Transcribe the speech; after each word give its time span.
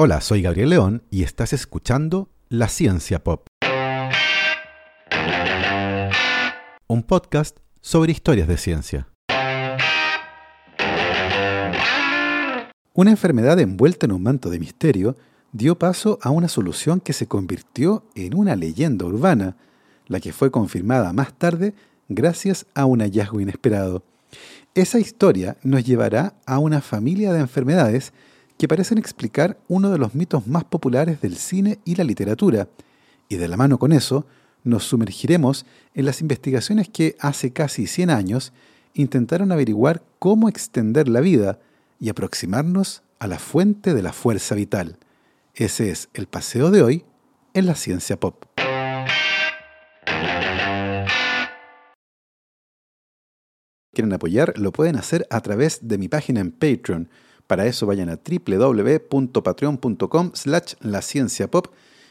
Hola, 0.00 0.20
soy 0.20 0.42
Gabriel 0.42 0.70
León 0.70 1.02
y 1.10 1.24
estás 1.24 1.52
escuchando 1.52 2.30
La 2.48 2.68
Ciencia 2.68 3.24
Pop. 3.24 3.48
Un 6.86 7.02
podcast 7.02 7.58
sobre 7.80 8.12
historias 8.12 8.46
de 8.46 8.58
ciencia. 8.58 9.08
Una 12.94 13.10
enfermedad 13.10 13.58
envuelta 13.58 14.06
en 14.06 14.12
un 14.12 14.22
manto 14.22 14.50
de 14.50 14.60
misterio 14.60 15.16
dio 15.50 15.80
paso 15.80 16.20
a 16.22 16.30
una 16.30 16.46
solución 16.46 17.00
que 17.00 17.12
se 17.12 17.26
convirtió 17.26 18.04
en 18.14 18.36
una 18.36 18.54
leyenda 18.54 19.04
urbana, 19.04 19.56
la 20.06 20.20
que 20.20 20.32
fue 20.32 20.52
confirmada 20.52 21.12
más 21.12 21.36
tarde 21.36 21.74
gracias 22.08 22.66
a 22.76 22.84
un 22.84 23.00
hallazgo 23.00 23.40
inesperado. 23.40 24.04
Esa 24.76 25.00
historia 25.00 25.56
nos 25.64 25.82
llevará 25.82 26.34
a 26.46 26.60
una 26.60 26.82
familia 26.82 27.32
de 27.32 27.40
enfermedades 27.40 28.12
que 28.58 28.68
parecen 28.68 28.98
explicar 28.98 29.58
uno 29.68 29.90
de 29.90 29.98
los 29.98 30.14
mitos 30.14 30.46
más 30.46 30.64
populares 30.64 31.20
del 31.20 31.36
cine 31.36 31.78
y 31.84 31.94
la 31.94 32.04
literatura, 32.04 32.68
y 33.28 33.36
de 33.36 33.48
la 33.48 33.56
mano 33.56 33.78
con 33.78 33.92
eso 33.92 34.26
nos 34.64 34.84
sumergiremos 34.84 35.64
en 35.94 36.04
las 36.04 36.20
investigaciones 36.20 36.88
que 36.88 37.16
hace 37.20 37.52
casi 37.52 37.86
100 37.86 38.10
años 38.10 38.52
intentaron 38.94 39.52
averiguar 39.52 40.02
cómo 40.18 40.48
extender 40.48 41.08
la 41.08 41.20
vida 41.20 41.60
y 42.00 42.08
aproximarnos 42.08 43.02
a 43.20 43.28
la 43.28 43.38
fuente 43.38 43.94
de 43.94 44.02
la 44.02 44.12
fuerza 44.12 44.54
vital. 44.54 44.98
Ese 45.54 45.90
es 45.90 46.08
el 46.12 46.26
paseo 46.26 46.70
de 46.70 46.82
hoy 46.82 47.04
en 47.54 47.66
la 47.66 47.76
ciencia 47.76 48.18
pop. 48.18 48.44
quieren 53.98 54.12
apoyar, 54.12 54.56
lo 54.56 54.70
pueden 54.70 54.94
hacer 54.94 55.26
a 55.28 55.40
través 55.40 55.88
de 55.88 55.98
mi 55.98 56.06
página 56.06 56.38
en 56.38 56.52
Patreon. 56.52 57.08
Para 57.48 57.66
eso 57.66 57.86
vayan 57.86 58.10
a 58.10 58.18
www.patreon.com 58.18 60.30
slash 60.34 60.74
pop 61.50 61.68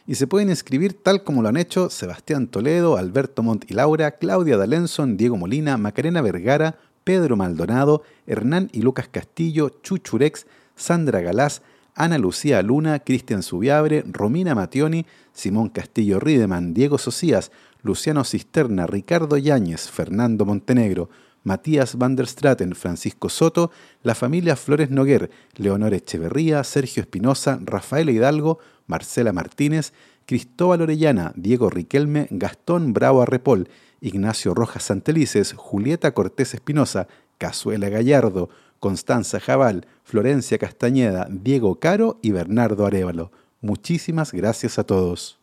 y 0.08 0.16
se 0.16 0.26
pueden 0.26 0.50
inscribir 0.50 0.94
tal 0.94 1.24
como 1.24 1.44
lo 1.44 1.50
han 1.50 1.58
hecho 1.58 1.92
Sebastián 1.92 2.48
Toledo, 2.48 2.98
Alberto 2.98 3.44
Montt 3.44 3.70
y 3.70 3.76
Laura, 3.76 4.18
Claudia 4.18 4.58
D'Alenson, 4.58 5.16
Diego 5.16 5.38
Molina, 5.38 5.78
Macarena 5.78 6.22
Vergara, 6.22 6.80
Pedro 7.04 7.36
Maldonado, 7.36 8.02
Hernán 8.26 8.70
y 8.74 8.82
Lucas 8.82 9.10
Castillo, 9.10 9.70
Chuchurex, 9.84 10.48
Sandra 10.76 11.22
Galás, 11.22 11.62
Ana 11.94 12.18
Lucía 12.18 12.64
Luna, 12.64 12.98
Cristian 13.00 13.44
Subiabre, 13.44 14.04
Romina 14.08 14.56
Mationi, 14.56 15.06
Simón 15.34 15.70
Castillo 15.70 16.20
Rideman, 16.20 16.74
Diego 16.74 16.98
Socias, 16.98 17.52
Luciano 17.84 18.24
Cisterna, 18.24 18.88
Ricardo 18.88 19.38
Yáñez, 19.38 19.92
Fernando 19.92 20.46
Montenegro, 20.46 21.10
Matías 21.48 21.98
van 21.98 22.18
der 22.18 22.28
Straten, 22.28 22.76
Francisco 22.76 23.30
Soto, 23.30 23.72
la 24.04 24.16
familia 24.16 24.58
Flores 24.58 24.92
Noguer, 24.92 25.32
Leonor 25.56 25.94
Echeverría, 25.94 26.62
Sergio 26.66 27.02
Espinosa, 27.02 27.58
Rafael 27.64 28.10
Hidalgo, 28.10 28.60
Marcela 28.86 29.32
Martínez, 29.32 29.94
Cristóbal 30.26 30.82
Orellana, 30.82 31.32
Diego 31.38 31.70
Riquelme, 31.70 32.28
Gastón 32.32 32.92
Bravo 32.92 33.22
Arrepol, 33.22 33.70
Ignacio 34.02 34.54
Rojas 34.54 34.84
Santelices, 34.84 35.54
Julieta 35.54 36.14
Cortés 36.14 36.54
Espinosa, 36.54 37.08
Cazuela 37.38 37.88
Gallardo, 37.88 38.50
Constanza 38.82 39.40
Jabal, 39.40 39.88
Florencia 40.04 40.58
Castañeda, 40.58 41.30
Diego 41.32 41.80
Caro 41.80 42.20
y 42.22 42.32
Bernardo 42.32 42.86
Arevalo. 42.86 43.32
Muchísimas 43.62 44.34
gracias 44.34 44.80
a 44.80 44.84
todos. 44.84 45.37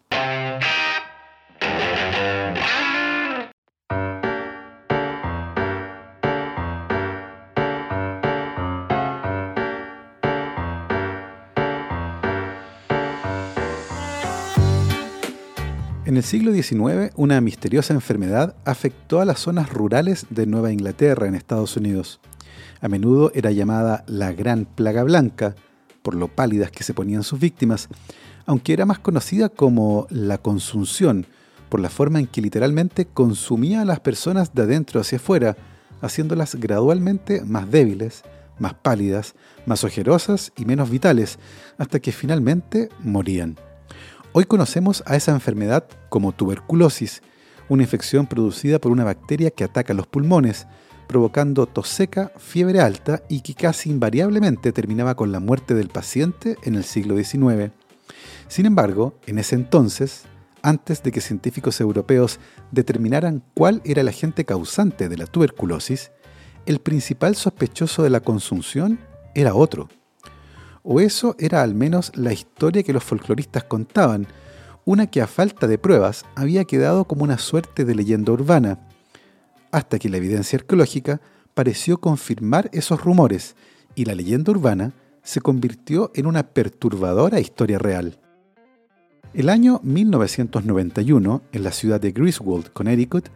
En 16.06 16.18
el 16.18 16.22
siglo 16.22 16.52
XIX, 16.52 17.14
una 17.16 17.40
misteriosa 17.40 17.94
enfermedad 17.94 18.54
afectó 18.66 19.22
a 19.22 19.24
las 19.24 19.40
zonas 19.40 19.70
rurales 19.72 20.26
de 20.28 20.44
Nueva 20.44 20.70
Inglaterra 20.70 21.26
en 21.26 21.34
Estados 21.34 21.78
Unidos. 21.78 22.20
A 22.82 22.88
menudo 22.88 23.32
era 23.34 23.52
llamada 23.52 24.04
la 24.06 24.30
Gran 24.32 24.66
Plaga 24.66 25.02
Blanca, 25.02 25.54
por 26.02 26.14
lo 26.14 26.28
pálidas 26.28 26.70
que 26.70 26.84
se 26.84 26.92
ponían 26.92 27.22
sus 27.22 27.40
víctimas, 27.40 27.88
aunque 28.44 28.74
era 28.74 28.84
más 28.84 28.98
conocida 28.98 29.48
como 29.48 30.06
la 30.10 30.36
consunción, 30.36 31.24
por 31.70 31.80
la 31.80 31.88
forma 31.88 32.18
en 32.18 32.26
que 32.26 32.42
literalmente 32.42 33.06
consumía 33.06 33.80
a 33.80 33.86
las 33.86 34.00
personas 34.00 34.52
de 34.52 34.62
adentro 34.62 35.00
hacia 35.00 35.16
afuera, 35.16 35.56
haciéndolas 36.02 36.56
gradualmente 36.56 37.40
más 37.46 37.70
débiles, 37.70 38.24
más 38.58 38.74
pálidas, 38.74 39.34
más 39.64 39.84
ojerosas 39.84 40.52
y 40.54 40.66
menos 40.66 40.90
vitales, 40.90 41.38
hasta 41.78 41.98
que 41.98 42.12
finalmente 42.12 42.90
morían. 43.02 43.56
Hoy 44.36 44.46
conocemos 44.46 45.04
a 45.06 45.14
esa 45.14 45.30
enfermedad 45.30 45.86
como 46.08 46.32
tuberculosis, 46.32 47.22
una 47.68 47.84
infección 47.84 48.26
producida 48.26 48.80
por 48.80 48.90
una 48.90 49.04
bacteria 49.04 49.52
que 49.52 49.62
ataca 49.62 49.94
los 49.94 50.08
pulmones, 50.08 50.66
provocando 51.06 51.66
tos 51.66 51.88
seca, 51.88 52.32
fiebre 52.36 52.80
alta 52.80 53.22
y 53.28 53.42
que 53.42 53.54
casi 53.54 53.90
invariablemente 53.90 54.72
terminaba 54.72 55.14
con 55.14 55.30
la 55.30 55.38
muerte 55.38 55.74
del 55.74 55.86
paciente 55.86 56.56
en 56.64 56.74
el 56.74 56.82
siglo 56.82 57.16
XIX. 57.16 57.70
Sin 58.48 58.66
embargo, 58.66 59.14
en 59.28 59.38
ese 59.38 59.54
entonces, 59.54 60.24
antes 60.62 61.04
de 61.04 61.12
que 61.12 61.20
científicos 61.20 61.80
europeos 61.80 62.40
determinaran 62.72 63.40
cuál 63.54 63.82
era 63.84 64.00
el 64.00 64.08
agente 64.08 64.44
causante 64.44 65.08
de 65.08 65.16
la 65.16 65.26
tuberculosis, 65.26 66.10
el 66.66 66.80
principal 66.80 67.36
sospechoso 67.36 68.02
de 68.02 68.10
la 68.10 68.18
consunción 68.18 68.98
era 69.36 69.54
otro, 69.54 69.88
o 70.84 71.00
eso 71.00 71.34
era 71.38 71.62
al 71.62 71.74
menos 71.74 72.12
la 72.14 72.32
historia 72.32 72.82
que 72.82 72.92
los 72.92 73.02
folcloristas 73.02 73.64
contaban, 73.64 74.28
una 74.84 75.06
que 75.06 75.22
a 75.22 75.26
falta 75.26 75.66
de 75.66 75.78
pruebas 75.78 76.24
había 76.36 76.64
quedado 76.64 77.06
como 77.06 77.24
una 77.24 77.38
suerte 77.38 77.84
de 77.84 77.94
leyenda 77.94 78.32
urbana, 78.32 78.78
hasta 79.72 79.98
que 79.98 80.10
la 80.10 80.18
evidencia 80.18 80.58
arqueológica 80.58 81.20
pareció 81.54 81.98
confirmar 81.98 82.68
esos 82.72 83.02
rumores 83.02 83.56
y 83.94 84.04
la 84.04 84.14
leyenda 84.14 84.52
urbana 84.52 84.92
se 85.22 85.40
convirtió 85.40 86.12
en 86.14 86.26
una 86.26 86.42
perturbadora 86.42 87.40
historia 87.40 87.78
real. 87.78 88.18
El 89.32 89.48
año 89.48 89.80
1991, 89.82 91.42
en 91.50 91.64
la 91.64 91.72
ciudad 91.72 92.00
de 92.00 92.12
Griswold, 92.12 92.72
Connecticut, 92.72 93.30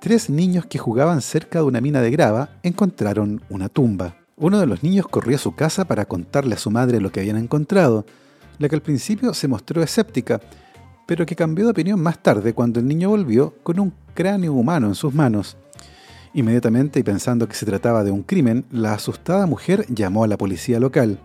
tres 0.00 0.30
niños 0.30 0.66
que 0.66 0.78
jugaban 0.78 1.20
cerca 1.20 1.58
de 1.58 1.64
una 1.64 1.80
mina 1.80 2.00
de 2.00 2.10
grava 2.12 2.60
encontraron 2.62 3.42
una 3.50 3.68
tumba. 3.68 4.21
Uno 4.42 4.58
de 4.58 4.66
los 4.66 4.82
niños 4.82 5.06
corrió 5.06 5.36
a 5.36 5.38
su 5.38 5.54
casa 5.54 5.84
para 5.84 6.04
contarle 6.04 6.56
a 6.56 6.58
su 6.58 6.68
madre 6.68 7.00
lo 7.00 7.12
que 7.12 7.20
habían 7.20 7.36
encontrado, 7.36 8.04
la 8.58 8.68
que 8.68 8.74
al 8.74 8.82
principio 8.82 9.34
se 9.34 9.46
mostró 9.46 9.80
escéptica, 9.84 10.40
pero 11.06 11.24
que 11.24 11.36
cambió 11.36 11.66
de 11.66 11.70
opinión 11.70 12.02
más 12.02 12.20
tarde 12.20 12.52
cuando 12.52 12.80
el 12.80 12.88
niño 12.88 13.10
volvió 13.10 13.54
con 13.62 13.78
un 13.78 13.92
cráneo 14.14 14.52
humano 14.52 14.88
en 14.88 14.96
sus 14.96 15.14
manos. 15.14 15.56
Inmediatamente 16.34 16.98
y 16.98 17.04
pensando 17.04 17.46
que 17.46 17.54
se 17.54 17.66
trataba 17.66 18.02
de 18.02 18.10
un 18.10 18.24
crimen, 18.24 18.64
la 18.72 18.94
asustada 18.94 19.46
mujer 19.46 19.86
llamó 19.88 20.24
a 20.24 20.26
la 20.26 20.36
policía 20.36 20.80
local. 20.80 21.20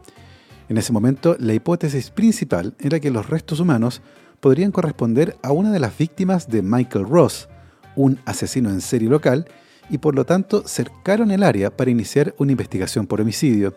En 0.70 0.78
ese 0.78 0.94
momento, 0.94 1.36
la 1.40 1.56
hipótesis 1.56 2.12
principal 2.12 2.76
era 2.80 3.00
que 3.00 3.10
los 3.10 3.28
restos 3.28 3.60
humanos 3.60 4.04
podrían 4.40 4.72
corresponder 4.72 5.36
a 5.42 5.52
una 5.54 5.72
de 5.72 5.80
las 5.80 5.98
víctimas 5.98 6.50
de 6.50 6.62
Michael 6.62 7.10
Ross, 7.10 7.50
un 7.96 8.20
asesino 8.26 8.70
en 8.70 8.80
serie 8.80 9.10
local 9.10 9.48
y 9.90 10.00
por 10.00 10.16
lo 10.16 10.26
tanto 10.26 10.64
cercaron 10.68 11.32
el 11.32 11.44
área 11.44 11.76
para 11.76 11.92
iniciar 11.92 12.34
una 12.38 12.52
investigación 12.52 13.08
por 13.08 13.22
homicidio. 13.22 13.76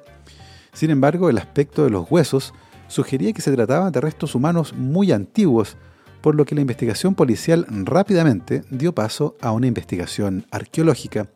Sin 0.72 0.90
embargo, 0.90 1.30
el 1.30 1.38
aspecto 1.38 1.84
de 1.84 1.90
los 1.90 2.10
huesos 2.10 2.54
sugería 2.88 3.32
que 3.32 3.42
se 3.42 3.52
trataba 3.52 3.90
de 3.90 4.00
restos 4.00 4.34
humanos 4.34 4.74
muy 4.74 5.12
antiguos, 5.12 5.76
por 6.20 6.34
lo 6.34 6.44
que 6.44 6.54
la 6.54 6.60
investigación 6.60 7.14
policial 7.14 7.66
rápidamente 7.68 8.62
dio 8.70 8.94
paso 8.94 9.36
a 9.40 9.52
una 9.52 9.66
investigación 9.66 10.46
arqueológica. 10.50 11.28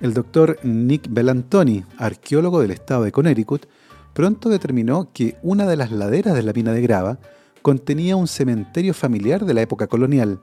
El 0.00 0.12
doctor 0.12 0.58
Nick 0.62 1.06
Bellantoni, 1.08 1.84
arqueólogo 1.96 2.60
del 2.60 2.72
estado 2.72 3.04
de 3.04 3.12
Connecticut, 3.12 3.66
pronto 4.12 4.48
determinó 4.48 5.10
que 5.12 5.36
una 5.42 5.66
de 5.66 5.76
las 5.76 5.90
laderas 5.90 6.34
de 6.34 6.42
la 6.42 6.52
mina 6.52 6.72
de 6.72 6.82
grava 6.82 7.18
contenía 7.62 8.16
un 8.16 8.28
cementerio 8.28 8.92
familiar 8.92 9.44
de 9.44 9.54
la 9.54 9.62
época 9.62 9.86
colonial. 9.86 10.40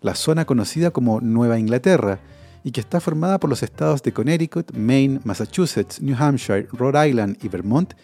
La 0.00 0.14
zona 0.14 0.46
conocida 0.46 0.90
como 0.90 1.20
Nueva 1.20 1.58
Inglaterra 1.58 2.20
y 2.64 2.72
que 2.72 2.80
está 2.80 3.00
formada 3.00 3.38
por 3.38 3.50
los 3.50 3.62
estados 3.62 4.02
de 4.02 4.12
Connecticut, 4.12 4.72
Maine, 4.72 5.20
Massachusetts, 5.24 6.00
New 6.00 6.16
Hampshire, 6.18 6.68
Rhode 6.72 7.08
Island 7.08 7.38
y 7.42 7.48
Vermont, 7.48 7.94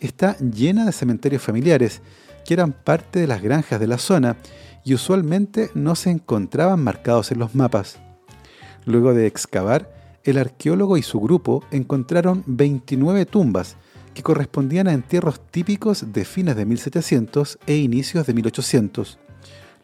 está 0.00 0.36
llena 0.38 0.84
de 0.84 0.92
cementerios 0.92 1.42
familiares 1.42 2.02
que 2.44 2.54
eran 2.54 2.72
parte 2.72 3.20
de 3.20 3.26
las 3.26 3.42
granjas 3.42 3.80
de 3.80 3.86
la 3.86 3.98
zona 3.98 4.36
y 4.84 4.94
usualmente 4.94 5.70
no 5.74 5.94
se 5.94 6.10
encontraban 6.10 6.82
marcados 6.82 7.30
en 7.30 7.38
los 7.38 7.54
mapas. 7.54 7.98
Luego 8.84 9.14
de 9.14 9.26
excavar, 9.26 9.88
el 10.24 10.38
arqueólogo 10.38 10.96
y 10.96 11.02
su 11.02 11.20
grupo 11.20 11.64
encontraron 11.70 12.42
29 12.46 13.26
tumbas 13.26 13.76
que 14.14 14.22
correspondían 14.22 14.88
a 14.88 14.92
entierros 14.92 15.40
típicos 15.50 16.12
de 16.12 16.24
fines 16.24 16.56
de 16.56 16.66
1700 16.66 17.58
e 17.66 17.76
inicios 17.76 18.26
de 18.26 18.34
1800. 18.34 19.18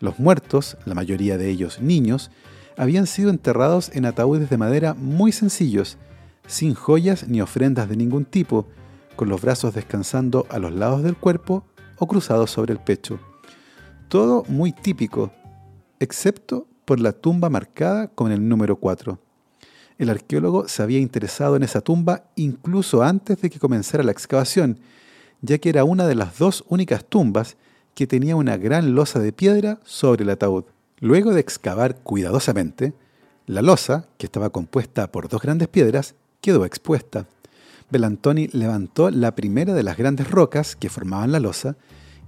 Los 0.00 0.18
muertos, 0.18 0.76
la 0.84 0.94
mayoría 0.94 1.38
de 1.38 1.48
ellos 1.48 1.80
niños, 1.80 2.30
habían 2.78 3.08
sido 3.08 3.28
enterrados 3.30 3.90
en 3.92 4.06
ataúdes 4.06 4.48
de 4.48 4.56
madera 4.56 4.94
muy 4.94 5.32
sencillos, 5.32 5.98
sin 6.46 6.74
joyas 6.74 7.28
ni 7.28 7.42
ofrendas 7.42 7.88
de 7.88 7.96
ningún 7.96 8.24
tipo, 8.24 8.66
con 9.16 9.28
los 9.28 9.42
brazos 9.42 9.74
descansando 9.74 10.46
a 10.48 10.60
los 10.60 10.72
lados 10.72 11.02
del 11.02 11.16
cuerpo 11.16 11.64
o 11.98 12.06
cruzados 12.06 12.52
sobre 12.52 12.72
el 12.72 12.78
pecho. 12.78 13.18
Todo 14.08 14.44
muy 14.48 14.70
típico, 14.70 15.32
excepto 15.98 16.68
por 16.84 17.00
la 17.00 17.12
tumba 17.12 17.50
marcada 17.50 18.06
con 18.06 18.30
el 18.30 18.48
número 18.48 18.76
4. 18.76 19.18
El 19.98 20.10
arqueólogo 20.10 20.68
se 20.68 20.80
había 20.80 21.00
interesado 21.00 21.56
en 21.56 21.64
esa 21.64 21.80
tumba 21.80 22.30
incluso 22.36 23.02
antes 23.02 23.40
de 23.42 23.50
que 23.50 23.58
comenzara 23.58 24.04
la 24.04 24.12
excavación, 24.12 24.78
ya 25.42 25.58
que 25.58 25.68
era 25.68 25.82
una 25.82 26.06
de 26.06 26.14
las 26.14 26.38
dos 26.38 26.64
únicas 26.68 27.04
tumbas 27.04 27.56
que 27.96 28.06
tenía 28.06 28.36
una 28.36 28.56
gran 28.56 28.94
losa 28.94 29.18
de 29.18 29.32
piedra 29.32 29.80
sobre 29.84 30.22
el 30.22 30.30
ataúd. 30.30 30.64
Luego 31.00 31.32
de 31.32 31.40
excavar 31.40 31.96
cuidadosamente, 31.96 32.92
la 33.46 33.62
losa, 33.62 34.08
que 34.18 34.26
estaba 34.26 34.50
compuesta 34.50 35.10
por 35.12 35.28
dos 35.28 35.40
grandes 35.40 35.68
piedras, 35.68 36.14
quedó 36.40 36.64
expuesta. 36.64 37.26
Belantoni 37.90 38.48
levantó 38.48 39.10
la 39.10 39.34
primera 39.34 39.74
de 39.74 39.82
las 39.82 39.96
grandes 39.96 40.30
rocas 40.30 40.76
que 40.76 40.90
formaban 40.90 41.32
la 41.32 41.40
losa 41.40 41.76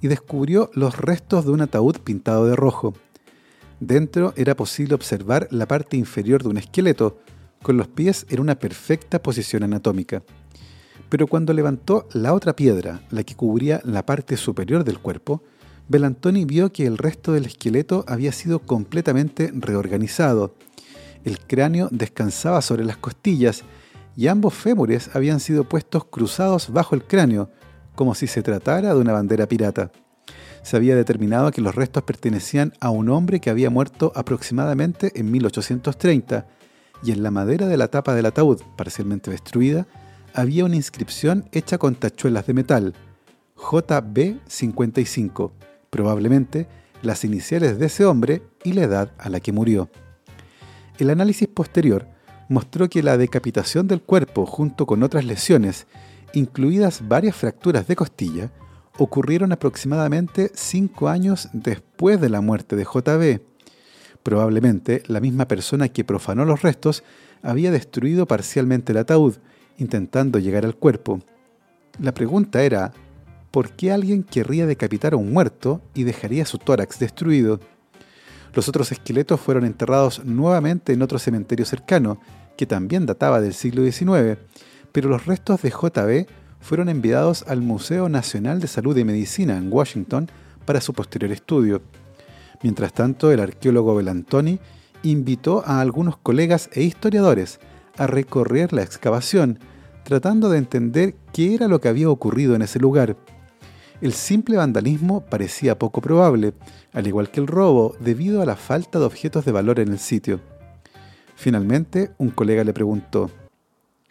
y 0.00 0.08
descubrió 0.08 0.70
los 0.72 0.96
restos 0.96 1.44
de 1.44 1.50
un 1.50 1.60
ataúd 1.60 1.98
pintado 1.98 2.46
de 2.46 2.56
rojo. 2.56 2.94
Dentro 3.80 4.32
era 4.36 4.56
posible 4.56 4.94
observar 4.94 5.48
la 5.50 5.66
parte 5.66 5.96
inferior 5.96 6.42
de 6.42 6.48
un 6.48 6.56
esqueleto, 6.56 7.18
con 7.62 7.76
los 7.76 7.88
pies 7.88 8.24
en 8.30 8.40
una 8.40 8.58
perfecta 8.58 9.22
posición 9.22 9.62
anatómica. 9.62 10.22
Pero 11.10 11.26
cuando 11.26 11.52
levantó 11.52 12.08
la 12.12 12.32
otra 12.32 12.54
piedra, 12.56 13.02
la 13.10 13.24
que 13.24 13.34
cubría 13.34 13.80
la 13.84 14.06
parte 14.06 14.36
superior 14.36 14.84
del 14.84 15.00
cuerpo, 15.00 15.42
Belantoni 15.90 16.44
vio 16.44 16.72
que 16.72 16.86
el 16.86 16.98
resto 16.98 17.32
del 17.32 17.46
esqueleto 17.46 18.04
había 18.06 18.30
sido 18.30 18.60
completamente 18.60 19.50
reorganizado. 19.52 20.54
El 21.24 21.40
cráneo 21.40 21.88
descansaba 21.90 22.62
sobre 22.62 22.84
las 22.84 22.96
costillas 22.96 23.64
y 24.16 24.28
ambos 24.28 24.54
fémures 24.54 25.10
habían 25.14 25.40
sido 25.40 25.64
puestos 25.64 26.04
cruzados 26.04 26.72
bajo 26.72 26.94
el 26.94 27.02
cráneo, 27.02 27.50
como 27.96 28.14
si 28.14 28.28
se 28.28 28.44
tratara 28.44 28.94
de 28.94 29.00
una 29.00 29.12
bandera 29.12 29.48
pirata. 29.48 29.90
Se 30.62 30.76
había 30.76 30.94
determinado 30.94 31.50
que 31.50 31.60
los 31.60 31.74
restos 31.74 32.04
pertenecían 32.04 32.72
a 32.78 32.90
un 32.90 33.08
hombre 33.08 33.40
que 33.40 33.50
había 33.50 33.68
muerto 33.68 34.12
aproximadamente 34.14 35.10
en 35.18 35.28
1830, 35.32 36.46
y 37.02 37.10
en 37.10 37.24
la 37.24 37.32
madera 37.32 37.66
de 37.66 37.76
la 37.76 37.88
tapa 37.88 38.14
del 38.14 38.26
ataúd, 38.26 38.60
parcialmente 38.76 39.32
destruida, 39.32 39.88
había 40.34 40.64
una 40.64 40.76
inscripción 40.76 41.48
hecha 41.50 41.78
con 41.78 41.96
tachuelas 41.96 42.46
de 42.46 42.54
metal, 42.54 42.94
JB55, 43.56 45.50
probablemente 45.90 46.66
las 47.02 47.24
iniciales 47.24 47.78
de 47.78 47.86
ese 47.86 48.04
hombre 48.04 48.42
y 48.64 48.72
la 48.72 48.82
edad 48.82 49.12
a 49.18 49.28
la 49.28 49.40
que 49.40 49.52
murió. 49.52 49.90
El 50.98 51.10
análisis 51.10 51.48
posterior 51.48 52.06
mostró 52.48 52.88
que 52.88 53.02
la 53.02 53.16
decapitación 53.16 53.86
del 53.86 54.02
cuerpo 54.02 54.46
junto 54.46 54.86
con 54.86 55.02
otras 55.02 55.24
lesiones, 55.24 55.86
incluidas 56.34 57.06
varias 57.06 57.36
fracturas 57.36 57.86
de 57.86 57.96
costilla, 57.96 58.50
ocurrieron 58.98 59.52
aproximadamente 59.52 60.50
cinco 60.54 61.08
años 61.08 61.48
después 61.52 62.20
de 62.20 62.28
la 62.28 62.40
muerte 62.40 62.76
de 62.76 62.84
JB. 62.84 63.40
Probablemente 64.22 65.02
la 65.06 65.20
misma 65.20 65.46
persona 65.48 65.88
que 65.88 66.04
profanó 66.04 66.44
los 66.44 66.62
restos 66.62 67.02
había 67.42 67.70
destruido 67.70 68.26
parcialmente 68.26 68.92
el 68.92 68.98
ataúd, 68.98 69.36
intentando 69.78 70.38
llegar 70.38 70.66
al 70.66 70.76
cuerpo. 70.76 71.20
La 71.98 72.12
pregunta 72.12 72.62
era, 72.62 72.92
¿por 73.50 73.70
qué 73.72 73.92
alguien 73.92 74.22
querría 74.22 74.66
decapitar 74.66 75.14
a 75.14 75.16
un 75.16 75.32
muerto 75.32 75.80
y 75.94 76.04
dejaría 76.04 76.44
su 76.44 76.58
tórax 76.58 76.98
destruido? 76.98 77.60
Los 78.54 78.68
otros 78.68 78.90
esqueletos 78.92 79.40
fueron 79.40 79.64
enterrados 79.64 80.24
nuevamente 80.24 80.92
en 80.92 81.02
otro 81.02 81.18
cementerio 81.18 81.64
cercano, 81.64 82.20
que 82.56 82.66
también 82.66 83.06
databa 83.06 83.40
del 83.40 83.54
siglo 83.54 83.84
XIX, 83.84 84.38
pero 84.92 85.08
los 85.08 85.26
restos 85.26 85.62
de 85.62 85.70
JB 85.70 86.26
fueron 86.60 86.88
enviados 86.88 87.44
al 87.48 87.62
Museo 87.62 88.08
Nacional 88.08 88.60
de 88.60 88.66
Salud 88.66 88.96
y 88.96 89.04
Medicina 89.04 89.56
en 89.56 89.72
Washington 89.72 90.28
para 90.64 90.80
su 90.80 90.92
posterior 90.92 91.32
estudio. 91.32 91.82
Mientras 92.62 92.92
tanto, 92.92 93.32
el 93.32 93.40
arqueólogo 93.40 93.94
Belantoni 93.94 94.58
invitó 95.02 95.62
a 95.66 95.80
algunos 95.80 96.18
colegas 96.18 96.68
e 96.74 96.82
historiadores 96.82 97.60
a 97.96 98.06
recorrer 98.06 98.72
la 98.72 98.82
excavación, 98.82 99.58
tratando 100.04 100.50
de 100.50 100.58
entender 100.58 101.14
qué 101.32 101.54
era 101.54 101.68
lo 101.68 101.80
que 101.80 101.88
había 101.88 102.10
ocurrido 102.10 102.54
en 102.54 102.62
ese 102.62 102.78
lugar. 102.78 103.16
El 104.00 104.14
simple 104.14 104.56
vandalismo 104.56 105.20
parecía 105.20 105.78
poco 105.78 106.00
probable, 106.00 106.54
al 106.92 107.06
igual 107.06 107.30
que 107.30 107.40
el 107.40 107.46
robo, 107.46 107.94
debido 108.00 108.40
a 108.40 108.46
la 108.46 108.56
falta 108.56 108.98
de 108.98 109.04
objetos 109.04 109.44
de 109.44 109.52
valor 109.52 109.78
en 109.78 109.88
el 109.88 109.98
sitio. 109.98 110.40
Finalmente, 111.36 112.10
un 112.16 112.30
colega 112.30 112.64
le 112.64 112.72
preguntó, 112.72 113.30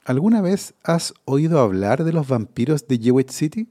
¿Alguna 0.06 0.42
vez 0.42 0.74
has 0.84 1.14
oído 1.26 1.60
hablar 1.60 2.04
de 2.04 2.14
los 2.14 2.28
vampiros 2.28 2.88
de 2.88 2.98
Jewett 2.98 3.30
City? 3.30 3.68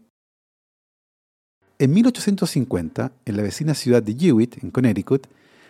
En 1.80 1.92
1850, 1.92 3.12
en 3.24 3.36
la 3.36 3.42
vecina 3.42 3.74
ciudad 3.74 4.02
de 4.02 4.14
Jewett, 4.14 4.62
en 4.62 4.70
Connecticut, 4.70 5.26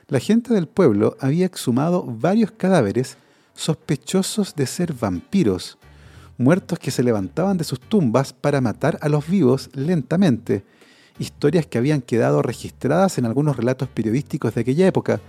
la 0.09 0.21
gente 0.21 0.53
del 0.55 0.67
pueblo 0.69 1.17
había 1.21 1.47
exhumado 1.47 2.03
varios 2.05 2.51
cadáveres 2.51 3.19
sospechosos 3.55 4.55
de 4.55 4.67
ser 4.67 4.95
vampiros, 4.95 5.78
muertos 6.39 6.79
que 6.79 6.93
se 6.93 7.03
levantaban 7.03 7.59
de 7.59 7.65
sus 7.65 7.81
tumbas 7.81 8.33
para 8.33 8.61
matar 8.61 8.99
a 9.03 9.09
los 9.09 9.29
vivos 9.29 9.69
lentamente, 9.75 10.65
historias 11.19 11.67
que 11.67 11.79
habían 11.79 12.01
quedado 12.01 12.43
registradas 12.43 13.19
en 13.19 13.27
algunos 13.27 13.57
relatos 13.57 13.89
periodísticos 13.89 14.55
de 14.55 14.63
aquella 14.63 14.87
época, 14.87 15.21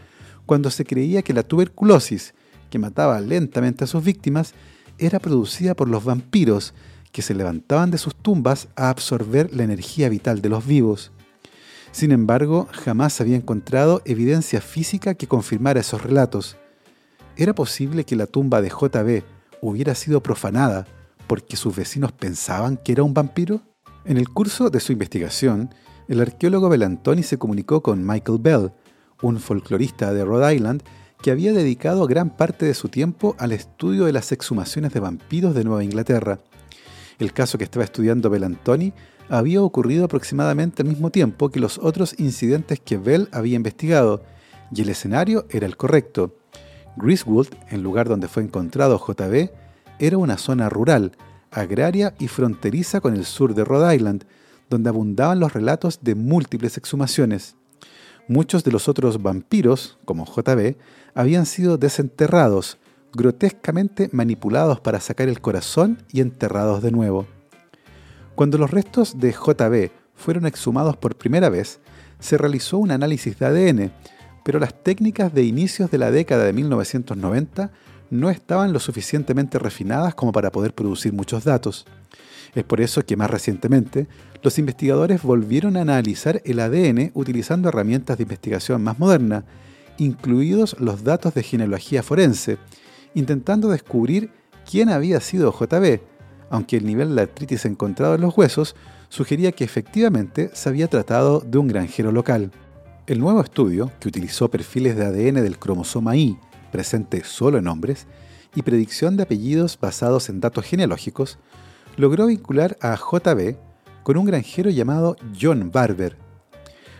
cuando 0.46 0.70
se 0.70 0.86
creía 0.86 1.24
que 1.24 1.34
la 1.34 1.44
tuberculosis 1.44 2.34
que 2.70 2.80
mataba 2.80 3.20
lentamente 3.20 3.84
a 3.84 3.88
sus 3.88 4.04
víctimas 4.04 4.54
era 5.00 5.20
producida 5.20 5.76
por 5.76 5.90
los 5.90 6.04
vampiros 6.04 6.74
que 7.12 7.24
se 7.24 7.34
levantaban 7.34 7.90
de 7.90 7.98
sus 7.98 8.16
tumbas 8.16 8.68
a 8.76 8.90
absorber 8.90 9.54
la 9.54 9.64
energía 9.64 10.10
vital 10.10 10.42
de 10.42 10.50
los 10.50 10.66
vivos. 10.66 11.12
Sin 11.92 12.12
embargo, 12.12 12.68
jamás 12.72 13.20
había 13.20 13.36
encontrado 13.36 14.04
evidencia 14.06 14.62
física 14.62 15.16
que 15.16 15.28
confirmara 15.28 15.80
esos 15.80 16.04
relatos. 16.04 16.56
¿Era 17.36 17.56
posible 17.56 18.04
que 18.04 18.16
la 18.16 18.28
tumba 18.28 18.62
de 18.62 18.70
JB 18.70 19.24
hubiera 19.62 19.96
sido 19.96 20.22
profanada 20.22 20.86
porque 21.30 21.56
sus 21.56 21.76
vecinos 21.76 22.12
pensaban 22.12 22.76
que 22.76 22.92
era 22.92 23.04
un 23.04 23.14
vampiro? 23.14 23.62
En 24.04 24.18
el 24.18 24.30
curso 24.30 24.72
de 24.72 24.80
su 24.80 24.94
investigación, 24.94 25.70
el 26.08 26.22
arqueólogo 26.22 26.70
Belantoni 26.70 27.22
se 27.22 27.38
comunicó 27.38 27.84
con 27.84 28.04
Michael 28.04 28.40
Bell, 28.42 28.72
un 29.22 29.40
folclorista 29.40 30.12
de 30.12 30.26
Rhode 30.26 30.56
Island 30.56 30.82
que 31.22 31.30
había 31.30 31.54
dedicado 31.54 32.08
gran 32.08 32.36
parte 32.36 32.66
de 32.66 32.74
su 32.74 32.90
tiempo 32.90 33.36
al 33.38 33.52
estudio 33.52 34.06
de 34.06 34.14
las 34.14 34.32
exhumaciones 34.32 34.92
de 34.92 35.02
vampiros 35.02 35.54
de 35.54 35.64
Nueva 35.64 35.84
Inglaterra. 35.84 36.40
El 37.20 37.32
caso 37.32 37.60
que 37.60 37.66
estaba 37.66 37.86
estudiando 37.86 38.32
Belantoni 38.32 38.92
había 39.30 39.62
ocurrido 39.62 40.06
aproximadamente 40.06 40.82
al 40.82 40.88
mismo 40.90 41.12
tiempo 41.12 41.50
que 41.50 41.60
los 41.60 41.78
otros 41.78 42.16
incidentes 42.18 42.80
que 42.80 42.98
Bell 42.98 43.30
había 43.32 43.56
investigado, 43.56 44.24
y 44.74 44.82
el 44.82 44.90
escenario 44.90 45.46
era 45.52 45.68
el 45.68 45.78
correcto. 45.78 46.36
Griswold, 46.98 47.56
el 47.70 47.84
lugar 47.84 48.10
donde 48.10 48.28
fue 48.28 48.42
encontrado 48.42 48.98
JB, 48.98 49.52
era 50.00 50.18
una 50.18 50.38
zona 50.38 50.70
rural, 50.70 51.12
agraria 51.52 52.16
y 52.20 52.28
fronteriza 52.28 53.02
con 53.02 53.16
el 53.16 53.26
sur 53.26 53.54
de 53.54 53.64
Rhode 53.64 53.96
Island, 53.96 54.26
donde 54.70 54.90
abundaban 54.90 55.40
los 55.40 55.54
relatos 55.54 56.00
de 56.02 56.16
múltiples 56.16 56.78
exhumaciones. 56.78 57.56
Muchos 58.28 58.64
de 58.64 58.72
los 58.72 58.88
otros 58.88 59.22
vampiros, 59.22 59.98
como 60.06 60.26
JB, 60.26 60.76
habían 61.16 61.46
sido 61.46 61.78
desenterrados, 61.78 62.78
grotescamente 63.14 64.10
manipulados 64.12 64.80
para 64.80 65.00
sacar 65.00 65.28
el 65.28 65.42
corazón 65.42 66.04
y 66.12 66.22
enterrados 66.22 66.84
de 66.84 66.92
nuevo. 66.92 67.26
Cuando 68.36 68.58
los 68.58 68.72
restos 68.72 69.20
de 69.20 69.32
JB 69.32 69.92
fueron 70.14 70.46
exhumados 70.46 70.96
por 70.96 71.18
primera 71.18 71.50
vez, 71.50 71.80
se 72.20 72.38
realizó 72.38 72.78
un 72.78 72.92
análisis 72.92 73.38
de 73.40 73.46
ADN, 73.46 73.92
pero 74.46 74.60
las 74.60 74.84
técnicas 74.84 75.34
de 75.34 75.44
inicios 75.44 75.90
de 75.92 75.98
la 75.98 76.12
década 76.12 76.46
de 76.46 76.54
1990 76.54 77.72
no 78.10 78.30
estaban 78.30 78.74
lo 78.74 78.80
suficientemente 78.80 79.60
refinadas 79.60 80.16
como 80.16 80.32
para 80.32 80.52
poder 80.52 80.74
producir 80.74 81.14
muchos 81.14 81.44
datos. 81.44 81.86
Es 82.56 82.64
por 82.64 82.82
eso 82.82 83.06
que 83.06 83.16
más 83.16 83.30
recientemente 83.30 84.08
los 84.42 84.58
investigadores 84.58 85.22
volvieron 85.22 85.78
a 85.78 85.82
analizar 85.82 86.42
el 86.46 86.60
ADN 86.60 87.12
utilizando 87.14 87.70
herramientas 87.70 88.18
de 88.18 88.24
investigación 88.24 88.84
más 88.84 88.98
modernas, 88.98 89.44
incluidos 89.98 90.76
los 90.80 91.04
datos 91.04 91.34
de 91.34 91.44
genealogía 91.44 92.02
forense, 92.02 92.58
intentando 93.14 93.70
descubrir 93.70 94.32
quién 94.70 94.90
había 94.90 95.20
sido 95.20 95.52
JB, 95.52 96.02
aunque 96.50 96.78
el 96.78 96.86
nivel 96.86 97.16
de 97.16 97.24
artritis 97.24 97.66
encontrado 97.66 98.16
en 98.16 98.22
los 98.22 98.36
huesos 98.38 98.76
sugería 99.10 99.52
que 99.52 99.64
efectivamente 99.64 100.50
se 100.54 100.70
había 100.70 100.88
tratado 100.88 101.42
de 101.42 101.58
un 101.58 101.68
granjero 101.68 102.12
local. 102.12 102.52
El 103.08 103.20
nuevo 103.20 103.42
estudio, 103.42 103.92
que 104.00 104.08
utilizó 104.08 104.50
perfiles 104.50 104.96
de 104.96 105.06
ADN 105.06 105.42
del 105.44 105.58
cromosoma 105.58 106.16
Y, 106.16 106.38
presente 106.72 107.24
solo 107.24 107.58
en 107.58 107.68
hombres, 107.68 108.08
y 108.56 108.64
predicción 108.64 109.18
de 109.18 109.24
apellidos 109.24 109.78
basados 109.80 110.30
en 110.30 110.40
datos 110.40 110.66
genealógicos, 110.66 111.38
logró 111.98 112.28
vincular 112.28 112.78
a 112.82 112.96
JB 112.96 113.58
con 114.04 114.18
un 114.18 114.26
granjero 114.26 114.70
llamado 114.70 115.16
John 115.40 115.72
Barber, 115.72 116.18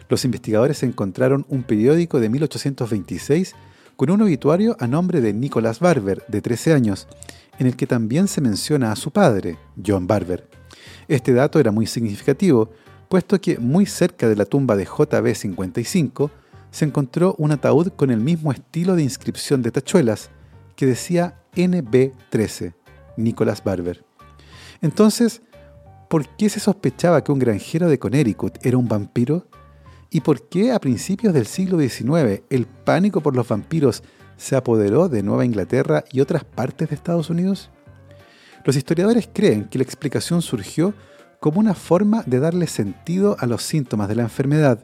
los 0.10 0.26
investigadores 0.26 0.82
encontraron 0.82 1.46
un 1.50 1.62
periódico 1.62 2.20
de 2.20 2.30
1826 2.30 3.54
con 3.96 4.10
un 4.10 4.24
obituario 4.24 4.76
a 4.80 4.88
nombre 4.88 5.22
de 5.22 5.34
Nicholas 5.34 5.80
Barber, 5.80 6.24
de 6.28 6.42
13 6.42 6.74
años, 6.74 7.08
en 7.60 7.68
el 7.68 7.76
que 7.76 7.86
también 7.86 8.28
se 8.28 8.42
menciona 8.42 8.92
a 8.92 8.96
su 8.96 9.12
padre, 9.12 9.60
John 9.86 10.08
Barber. 10.08 10.50
Este 11.08 11.32
dato 11.34 11.60
era 11.60 11.72
muy 11.72 11.86
significativo, 11.86 12.72
puesto 13.08 13.40
que 13.40 13.60
muy 13.60 13.86
cerca 13.86 14.28
de 14.28 14.36
la 14.36 14.46
tumba 14.46 14.76
de 14.76 14.88
JB55 14.88 16.32
se 16.72 16.86
encontró 16.86 17.36
un 17.38 17.52
ataúd 17.52 17.90
con 17.90 18.12
el 18.12 18.20
mismo 18.20 18.52
estilo 18.52 18.96
de 18.96 19.04
inscripción 19.04 19.62
de 19.62 19.72
tachuelas, 19.72 20.30
que 20.76 20.86
decía 20.86 21.42
NB13, 21.56 22.74
Nicholas 23.18 23.64
Barber. 23.64 24.06
Entonces, 24.82 25.42
¿por 26.10 26.28
qué 26.38 26.50
se 26.50 26.60
sospechaba 26.60 27.24
que 27.24 27.32
un 27.32 27.40
granjero 27.40 27.90
de 27.90 28.00
Connecticut 28.00 28.66
era 28.66 28.78
un 28.78 28.88
vampiro? 28.88 29.48
¿Y 30.10 30.22
por 30.22 30.48
qué 30.48 30.72
a 30.72 30.80
principios 30.80 31.34
del 31.34 31.46
siglo 31.46 31.80
XIX 31.80 32.42
el 32.50 32.66
pánico 32.66 33.22
por 33.22 33.36
los 33.36 33.48
vampiros 33.48 34.04
se 34.38 34.56
apoderó 34.56 35.10
de 35.10 35.22
Nueva 35.22 35.46
Inglaterra 35.46 36.04
y 36.12 36.22
otras 36.22 36.44
partes 36.44 36.90
de 36.90 36.96
Estados 36.96 37.30
Unidos? 37.30 37.70
Los 38.66 38.76
historiadores 38.76 39.30
creen 39.32 39.66
que 39.66 39.78
la 39.78 39.84
explicación 39.84 40.42
surgió 40.42 40.94
como 41.40 41.60
una 41.60 41.74
forma 41.74 42.24
de 42.26 42.40
darle 42.40 42.68
sentido 42.68 43.38
a 43.40 43.46
los 43.46 43.64
síntomas 43.64 44.08
de 44.10 44.16
la 44.16 44.24
enfermedad. 44.24 44.84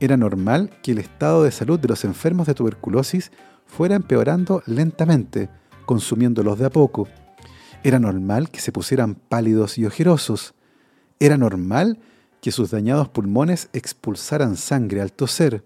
Era 0.00 0.16
normal 0.16 0.70
que 0.82 0.92
el 0.92 0.98
estado 0.98 1.42
de 1.42 1.50
salud 1.50 1.78
de 1.80 1.88
los 1.88 2.04
enfermos 2.04 2.46
de 2.46 2.54
tuberculosis 2.54 3.32
fuera 3.66 3.96
empeorando 3.96 4.62
lentamente, 4.66 5.48
consumiéndolos 5.86 6.58
de 6.58 6.66
a 6.66 6.70
poco. 6.70 7.08
Era 7.82 7.98
normal 7.98 8.50
que 8.50 8.60
se 8.60 8.72
pusieran 8.72 9.14
pálidos 9.14 9.78
y 9.78 9.86
ojerosos. 9.86 10.54
Era 11.18 11.36
normal 11.36 11.98
que 12.40 12.52
sus 12.52 12.70
dañados 12.70 13.08
pulmones 13.08 13.68
expulsaran 13.72 14.56
sangre 14.56 15.00
al 15.00 15.12
toser. 15.12 15.64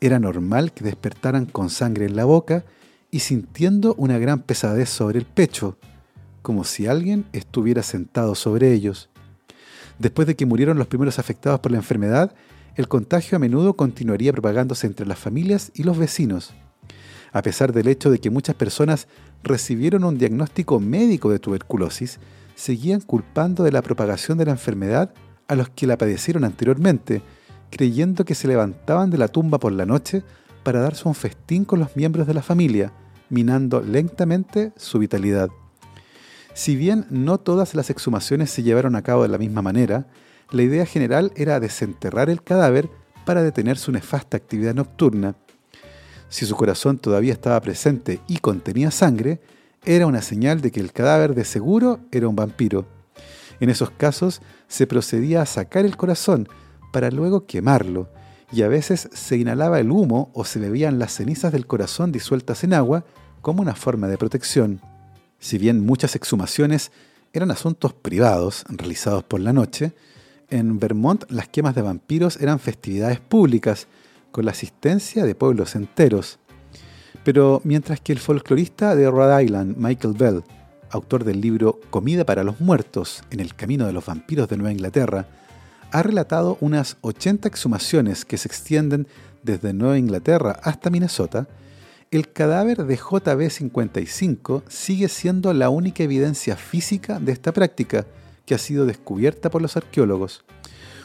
Era 0.00 0.18
normal 0.18 0.72
que 0.72 0.84
despertaran 0.84 1.46
con 1.46 1.70
sangre 1.70 2.04
en 2.04 2.16
la 2.16 2.24
boca 2.24 2.64
y 3.10 3.20
sintiendo 3.20 3.94
una 3.94 4.18
gran 4.18 4.42
pesadez 4.42 4.90
sobre 4.90 5.18
el 5.18 5.24
pecho, 5.24 5.78
como 6.42 6.64
si 6.64 6.86
alguien 6.86 7.24
estuviera 7.32 7.82
sentado 7.82 8.34
sobre 8.34 8.72
ellos. 8.72 9.08
Después 9.98 10.28
de 10.28 10.36
que 10.36 10.46
murieron 10.46 10.78
los 10.78 10.86
primeros 10.86 11.18
afectados 11.18 11.60
por 11.60 11.72
la 11.72 11.78
enfermedad, 11.78 12.34
el 12.78 12.86
contagio 12.86 13.34
a 13.34 13.38
menudo 13.40 13.74
continuaría 13.74 14.32
propagándose 14.32 14.86
entre 14.86 15.04
las 15.04 15.18
familias 15.18 15.72
y 15.74 15.82
los 15.82 15.98
vecinos. 15.98 16.54
A 17.32 17.42
pesar 17.42 17.72
del 17.72 17.88
hecho 17.88 18.08
de 18.08 18.20
que 18.20 18.30
muchas 18.30 18.54
personas 18.54 19.08
recibieron 19.42 20.04
un 20.04 20.16
diagnóstico 20.16 20.78
médico 20.78 21.28
de 21.28 21.40
tuberculosis, 21.40 22.20
seguían 22.54 23.00
culpando 23.00 23.64
de 23.64 23.72
la 23.72 23.82
propagación 23.82 24.38
de 24.38 24.44
la 24.44 24.52
enfermedad 24.52 25.12
a 25.48 25.56
los 25.56 25.70
que 25.70 25.88
la 25.88 25.98
padecieron 25.98 26.44
anteriormente, 26.44 27.20
creyendo 27.68 28.24
que 28.24 28.36
se 28.36 28.46
levantaban 28.46 29.10
de 29.10 29.18
la 29.18 29.26
tumba 29.26 29.58
por 29.58 29.72
la 29.72 29.84
noche 29.84 30.22
para 30.62 30.78
darse 30.78 31.08
un 31.08 31.16
festín 31.16 31.64
con 31.64 31.80
los 31.80 31.96
miembros 31.96 32.28
de 32.28 32.34
la 32.34 32.42
familia, 32.42 32.92
minando 33.28 33.80
lentamente 33.80 34.72
su 34.76 35.00
vitalidad. 35.00 35.48
Si 36.54 36.76
bien 36.76 37.06
no 37.10 37.38
todas 37.38 37.74
las 37.74 37.90
exhumaciones 37.90 38.50
se 38.50 38.62
llevaron 38.62 38.94
a 38.94 39.02
cabo 39.02 39.22
de 39.22 39.30
la 39.30 39.38
misma 39.38 39.62
manera, 39.62 40.06
la 40.50 40.62
idea 40.62 40.86
general 40.86 41.32
era 41.36 41.60
desenterrar 41.60 42.30
el 42.30 42.42
cadáver 42.42 42.88
para 43.24 43.42
detener 43.42 43.78
su 43.78 43.92
nefasta 43.92 44.36
actividad 44.36 44.74
nocturna, 44.74 45.34
si 46.28 46.44
su 46.44 46.56
corazón 46.56 46.98
todavía 46.98 47.32
estaba 47.32 47.60
presente 47.60 48.20
y 48.26 48.38
contenía 48.38 48.90
sangre, 48.90 49.40
era 49.84 50.06
una 50.06 50.20
señal 50.20 50.60
de 50.60 50.70
que 50.70 50.80
el 50.80 50.92
cadáver 50.92 51.34
de 51.34 51.44
seguro 51.44 52.00
era 52.12 52.28
un 52.28 52.36
vampiro. 52.36 52.86
En 53.60 53.70
esos 53.70 53.90
casos 53.90 54.42
se 54.68 54.86
procedía 54.86 55.42
a 55.42 55.46
sacar 55.46 55.86
el 55.86 55.96
corazón 55.96 56.48
para 56.92 57.10
luego 57.10 57.46
quemarlo, 57.46 58.10
y 58.52 58.62
a 58.62 58.68
veces 58.68 59.08
se 59.12 59.36
inhalaba 59.36 59.80
el 59.80 59.90
humo 59.90 60.30
o 60.34 60.44
se 60.44 60.58
bebían 60.58 60.98
las 60.98 61.14
cenizas 61.14 61.52
del 61.52 61.66
corazón 61.66 62.12
disueltas 62.12 62.64
en 62.64 62.74
agua 62.74 63.04
como 63.42 63.62
una 63.62 63.74
forma 63.74 64.08
de 64.08 64.18
protección. 64.18 64.80
Si 65.38 65.58
bien 65.58 65.84
muchas 65.84 66.14
exhumaciones 66.16 66.90
eran 67.32 67.50
asuntos 67.50 67.92
privados 67.92 68.64
realizados 68.68 69.22
por 69.24 69.40
la 69.40 69.52
noche, 69.52 69.92
en 70.50 70.78
Vermont 70.78 71.24
las 71.30 71.48
quemas 71.48 71.74
de 71.74 71.82
vampiros 71.82 72.40
eran 72.40 72.58
festividades 72.58 73.20
públicas 73.20 73.86
con 74.30 74.44
la 74.44 74.52
asistencia 74.52 75.24
de 75.24 75.34
pueblos 75.34 75.74
enteros. 75.74 76.38
Pero 77.24 77.60
mientras 77.64 78.00
que 78.00 78.12
el 78.12 78.18
folclorista 78.18 78.94
de 78.94 79.10
Rhode 79.10 79.44
Island, 79.44 79.76
Michael 79.76 80.14
Bell, 80.14 80.44
autor 80.90 81.24
del 81.24 81.40
libro 81.40 81.80
Comida 81.90 82.24
para 82.24 82.44
los 82.44 82.60
Muertos, 82.60 83.22
en 83.30 83.40
el 83.40 83.54
camino 83.54 83.86
de 83.86 83.92
los 83.92 84.06
vampiros 84.06 84.48
de 84.48 84.56
Nueva 84.56 84.72
Inglaterra, 84.72 85.26
ha 85.90 86.02
relatado 86.02 86.58
unas 86.60 86.96
80 87.00 87.48
exhumaciones 87.48 88.24
que 88.24 88.38
se 88.38 88.48
extienden 88.48 89.06
desde 89.42 89.72
Nueva 89.72 89.98
Inglaterra 89.98 90.60
hasta 90.62 90.90
Minnesota, 90.90 91.48
el 92.10 92.32
cadáver 92.32 92.84
de 92.84 92.98
JB55 92.98 94.62
sigue 94.68 95.08
siendo 95.08 95.52
la 95.52 95.68
única 95.68 96.02
evidencia 96.02 96.56
física 96.56 97.20
de 97.20 97.32
esta 97.32 97.52
práctica 97.52 98.06
que 98.48 98.54
ha 98.54 98.58
sido 98.58 98.86
descubierta 98.86 99.50
por 99.50 99.60
los 99.60 99.76
arqueólogos. 99.76 100.42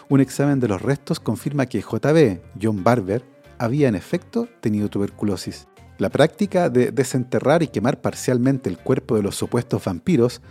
Un 0.07 0.21
examen 0.21 0.61
de 0.61 0.69
los 0.69 0.81
restos 0.81 1.19
confirma 1.19 1.65
que 1.65 1.81
JB, 1.81 2.39
John 2.61 2.85
Barber, 2.85 3.21
había 3.57 3.89
en 3.89 3.95
efecto 3.95 4.47
tenido 4.61 4.89
tuberculosis. 4.89 5.67
La 5.97 6.09
práctica 6.09 6.69
de 6.69 6.91
desenterrar 6.91 7.61
y 7.61 7.67
quemar 7.67 7.99
parcialmente 7.99 8.69
el 8.69 8.77
cuerpo 8.77 9.17
de 9.17 9.23
los 9.23 9.35
supuestos 9.35 9.83
vampiros 9.83 10.41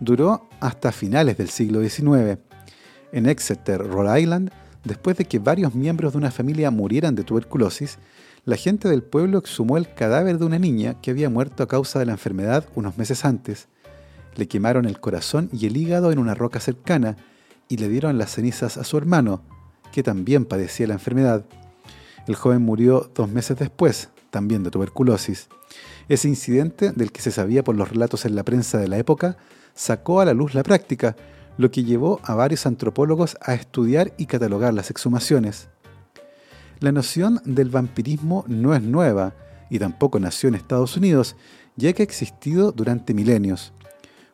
duró 0.00 0.48
hasta 0.58 0.90
finales 0.90 1.38
del 1.38 1.50
siglo 1.50 1.82
XIX. 1.88 2.40
En 3.12 3.26
Exeter, 3.26 3.80
Rhode 3.86 4.20
Island, 4.20 4.50
después 4.82 5.16
de 5.16 5.26
que 5.26 5.38
varios 5.38 5.76
miembros 5.76 6.12
de 6.12 6.18
una 6.18 6.32
familia 6.32 6.72
murieran 6.72 7.14
de 7.14 7.22
tuberculosis, 7.22 7.98
la 8.44 8.56
gente 8.56 8.88
del 8.88 9.04
pueblo 9.04 9.38
exhumó 9.38 9.76
el 9.76 9.94
cadáver 9.94 10.38
de 10.38 10.46
una 10.46 10.58
niña 10.58 11.00
que 11.00 11.12
había 11.12 11.30
muerto 11.30 11.62
a 11.62 11.68
causa 11.68 12.00
de 12.00 12.06
la 12.06 12.12
enfermedad 12.12 12.66
unos 12.74 12.98
meses 12.98 13.24
antes. 13.24 13.68
Le 14.40 14.48
quemaron 14.48 14.86
el 14.86 15.00
corazón 15.00 15.50
y 15.52 15.66
el 15.66 15.76
hígado 15.76 16.12
en 16.12 16.18
una 16.18 16.34
roca 16.34 16.60
cercana 16.60 17.18
y 17.68 17.76
le 17.76 17.90
dieron 17.90 18.16
las 18.16 18.30
cenizas 18.30 18.78
a 18.78 18.84
su 18.84 18.96
hermano, 18.96 19.42
que 19.92 20.02
también 20.02 20.46
padecía 20.46 20.86
la 20.86 20.94
enfermedad. 20.94 21.44
El 22.26 22.36
joven 22.36 22.62
murió 22.62 23.10
dos 23.14 23.28
meses 23.28 23.58
después, 23.58 24.08
también 24.30 24.62
de 24.62 24.70
tuberculosis. 24.70 25.50
Ese 26.08 26.28
incidente, 26.28 26.92
del 26.92 27.12
que 27.12 27.20
se 27.20 27.32
sabía 27.32 27.62
por 27.62 27.76
los 27.76 27.90
relatos 27.90 28.24
en 28.24 28.34
la 28.34 28.42
prensa 28.42 28.78
de 28.78 28.88
la 28.88 28.96
época, 28.96 29.36
sacó 29.74 30.22
a 30.22 30.24
la 30.24 30.32
luz 30.32 30.54
la 30.54 30.62
práctica, 30.62 31.16
lo 31.58 31.70
que 31.70 31.84
llevó 31.84 32.18
a 32.22 32.34
varios 32.34 32.64
antropólogos 32.64 33.36
a 33.42 33.52
estudiar 33.52 34.14
y 34.16 34.24
catalogar 34.24 34.72
las 34.72 34.90
exhumaciones. 34.90 35.68
La 36.78 36.92
noción 36.92 37.42
del 37.44 37.68
vampirismo 37.68 38.46
no 38.48 38.74
es 38.74 38.80
nueva 38.80 39.34
y 39.68 39.78
tampoco 39.78 40.18
nació 40.18 40.48
en 40.48 40.54
Estados 40.54 40.96
Unidos, 40.96 41.36
ya 41.76 41.92
que 41.92 42.02
ha 42.02 42.04
existido 42.04 42.72
durante 42.72 43.12
milenios. 43.12 43.74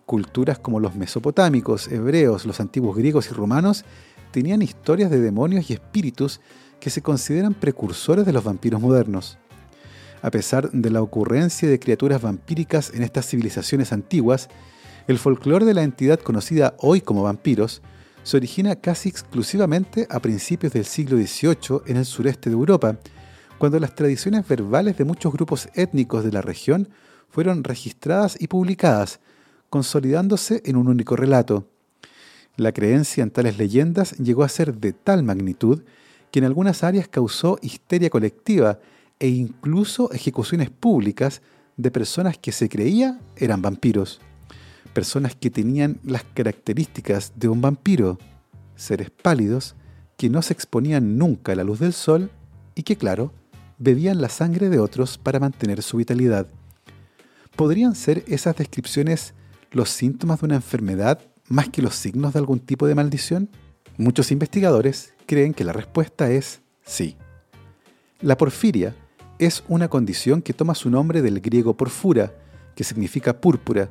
Culturas 0.07 0.61
como 0.61 0.79
los 0.79 0.95
mesopotámicos, 0.95 1.89
hebreos, 1.89 2.47
los 2.47 2.61
antiguos 2.61 2.97
griegos 2.97 3.29
y 3.29 3.35
romanos 3.35 3.85
tenían 4.31 4.63
historias 4.63 5.11
de 5.11 5.21
demonios 5.21 5.69
y 5.69 5.73
espíritus 5.73 6.41
que 6.79 6.91
se 6.91 7.03
consideran 7.03 7.55
precursores 7.55 8.25
de 8.25 8.33
los 8.33 8.45
vampiros 8.45 8.81
modernos. 8.81 9.37
A 10.23 10.31
pesar 10.31 10.71
de 10.71 10.91
la 10.91 11.03
ocurrencia 11.03 11.69
de 11.69 11.81
criaturas 11.81 12.23
vampíricas 12.23 12.93
en 12.95 13.03
estas 13.03 13.27
civilizaciones 13.27 13.93
antiguas, 13.93 14.49
el 15.09 15.19
folclore 15.19 15.65
de 15.65 15.75
la 15.75 15.83
entidad 15.83 16.21
conocida 16.21 16.75
hoy 16.79 17.01
como 17.01 17.25
vampiros 17.25 17.83
se 18.23 18.37
origina 18.37 18.77
casi 18.77 19.09
exclusivamente 19.09 20.07
a 20.09 20.21
principios 20.21 20.73
del 20.73 20.85
siglo 20.85 21.17
XVIII 21.17 21.83
en 21.87 21.97
el 21.97 22.05
sureste 22.05 22.49
de 22.49 22.55
Europa, 22.55 22.97
cuando 23.59 23.81
las 23.81 23.97
tradiciones 23.97 24.47
verbales 24.47 24.97
de 24.99 25.05
muchos 25.05 25.33
grupos 25.33 25.69
étnicos 25.75 26.23
de 26.23 26.31
la 26.31 26.43
región 26.43 26.91
fueron 27.29 27.65
registradas 27.65 28.37
y 28.41 28.47
publicadas, 28.47 29.19
consolidándose 29.71 30.63
en 30.65 30.77
un 30.77 30.89
único 30.89 31.17
relato. 31.17 31.69
La 32.57 32.73
creencia 32.73 33.23
en 33.23 33.31
tales 33.31 33.59
leyendas 33.59 34.13
llegó 34.19 34.43
a 34.43 34.49
ser 34.49 34.75
de 34.75 34.93
tal 34.93 35.23
magnitud 35.23 35.83
que 36.31 36.39
en 36.39 36.47
algunas 36.47 36.83
áreas 36.83 37.09
causó 37.09 37.59
histeria 37.63 38.11
colectiva 38.11 38.79
e 39.19 39.29
incluso 39.29 40.11
ejecuciones 40.13 40.71
públicas 40.71 41.43
de 41.77 41.91
personas 41.91 42.39
que 42.39 42.53
se 42.53 42.69
creía 42.69 43.21
eran 43.37 43.63
vampiros. 43.63 44.21
Personas 44.95 45.35
que 45.35 45.51
tenían 45.51 46.01
las 46.03 46.25
características 46.25 47.33
de 47.37 47.49
un 47.49 47.61
vampiro, 47.61 48.19
seres 48.77 49.11
pálidos 49.11 49.75
que 50.17 50.31
no 50.31 50.41
se 50.41 50.55
exponían 50.55 51.19
nunca 51.19 51.53
a 51.53 51.57
la 51.57 51.65
luz 51.65 51.81
del 51.81 51.93
sol 51.93 52.31
y 52.75 52.83
que, 52.83 52.97
claro, 52.97 53.33
bebían 53.79 54.23
la 54.23 54.31
sangre 54.31 54.71
de 54.71 54.79
otros 54.79 55.19
para 55.19 55.41
mantener 55.41 55.83
su 55.83 55.99
vitalidad. 55.99 56.47
¿Podrían 57.55 57.95
ser 57.95 58.25
esas 58.27 58.57
descripciones 58.57 59.35
los 59.71 59.91
síntomas 59.91 60.41
de 60.41 60.47
una 60.47 60.57
enfermedad 60.57 61.21
más 61.49 61.69
que 61.69 61.83
los 61.83 61.95
signos 61.95 62.33
de 62.33 62.39
algún 62.39 62.61
tipo 62.61 62.87
de 62.87 62.95
maldición? 62.95 63.49
Muchos 63.99 64.31
investigadores 64.31 65.15
creen 65.27 65.55
que 65.55 65.65
la 65.65 65.73
respuesta 65.73 66.31
es 66.31 66.61
sí. 66.85 67.17
La 68.21 68.37
porfiria 68.37 68.95
es 69.39 69.65
una 69.69 69.89
condición 69.89 70.43
que 70.43 70.55
toma 70.55 70.75
su 70.75 70.91
nombre 70.91 71.23
del 71.23 71.41
griego 71.41 71.77
porfura, 71.77 72.33
que 72.75 72.85
significa 72.85 73.41
púrpura, 73.41 73.91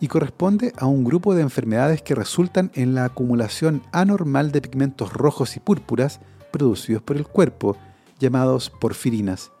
y 0.00 0.08
corresponde 0.08 0.72
a 0.76 0.86
un 0.86 1.04
grupo 1.04 1.34
de 1.34 1.42
enfermedades 1.42 2.02
que 2.02 2.14
resultan 2.14 2.70
en 2.74 2.94
la 2.94 3.04
acumulación 3.04 3.82
anormal 3.92 4.50
de 4.50 4.62
pigmentos 4.62 5.12
rojos 5.12 5.56
y 5.56 5.60
púrpuras 5.60 6.20
producidos 6.50 7.02
por 7.02 7.16
el 7.16 7.26
cuerpo, 7.26 7.76
llamados 8.18 8.70
porfirinas. 8.70 9.52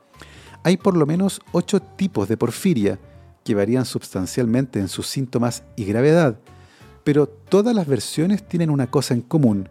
Hay 0.62 0.76
por 0.76 0.96
lo 0.96 1.06
menos 1.06 1.40
ocho 1.52 1.80
tipos 1.80 2.28
de 2.28 2.36
porfiria, 2.36 2.98
que 3.50 3.56
varían 3.56 3.84
sustancialmente 3.84 4.78
en 4.78 4.86
sus 4.86 5.08
síntomas 5.08 5.64
y 5.74 5.84
gravedad, 5.84 6.38
pero 7.02 7.26
todas 7.26 7.74
las 7.74 7.88
versiones 7.88 8.46
tienen 8.46 8.70
una 8.70 8.88
cosa 8.88 9.12
en 9.12 9.22
común. 9.22 9.68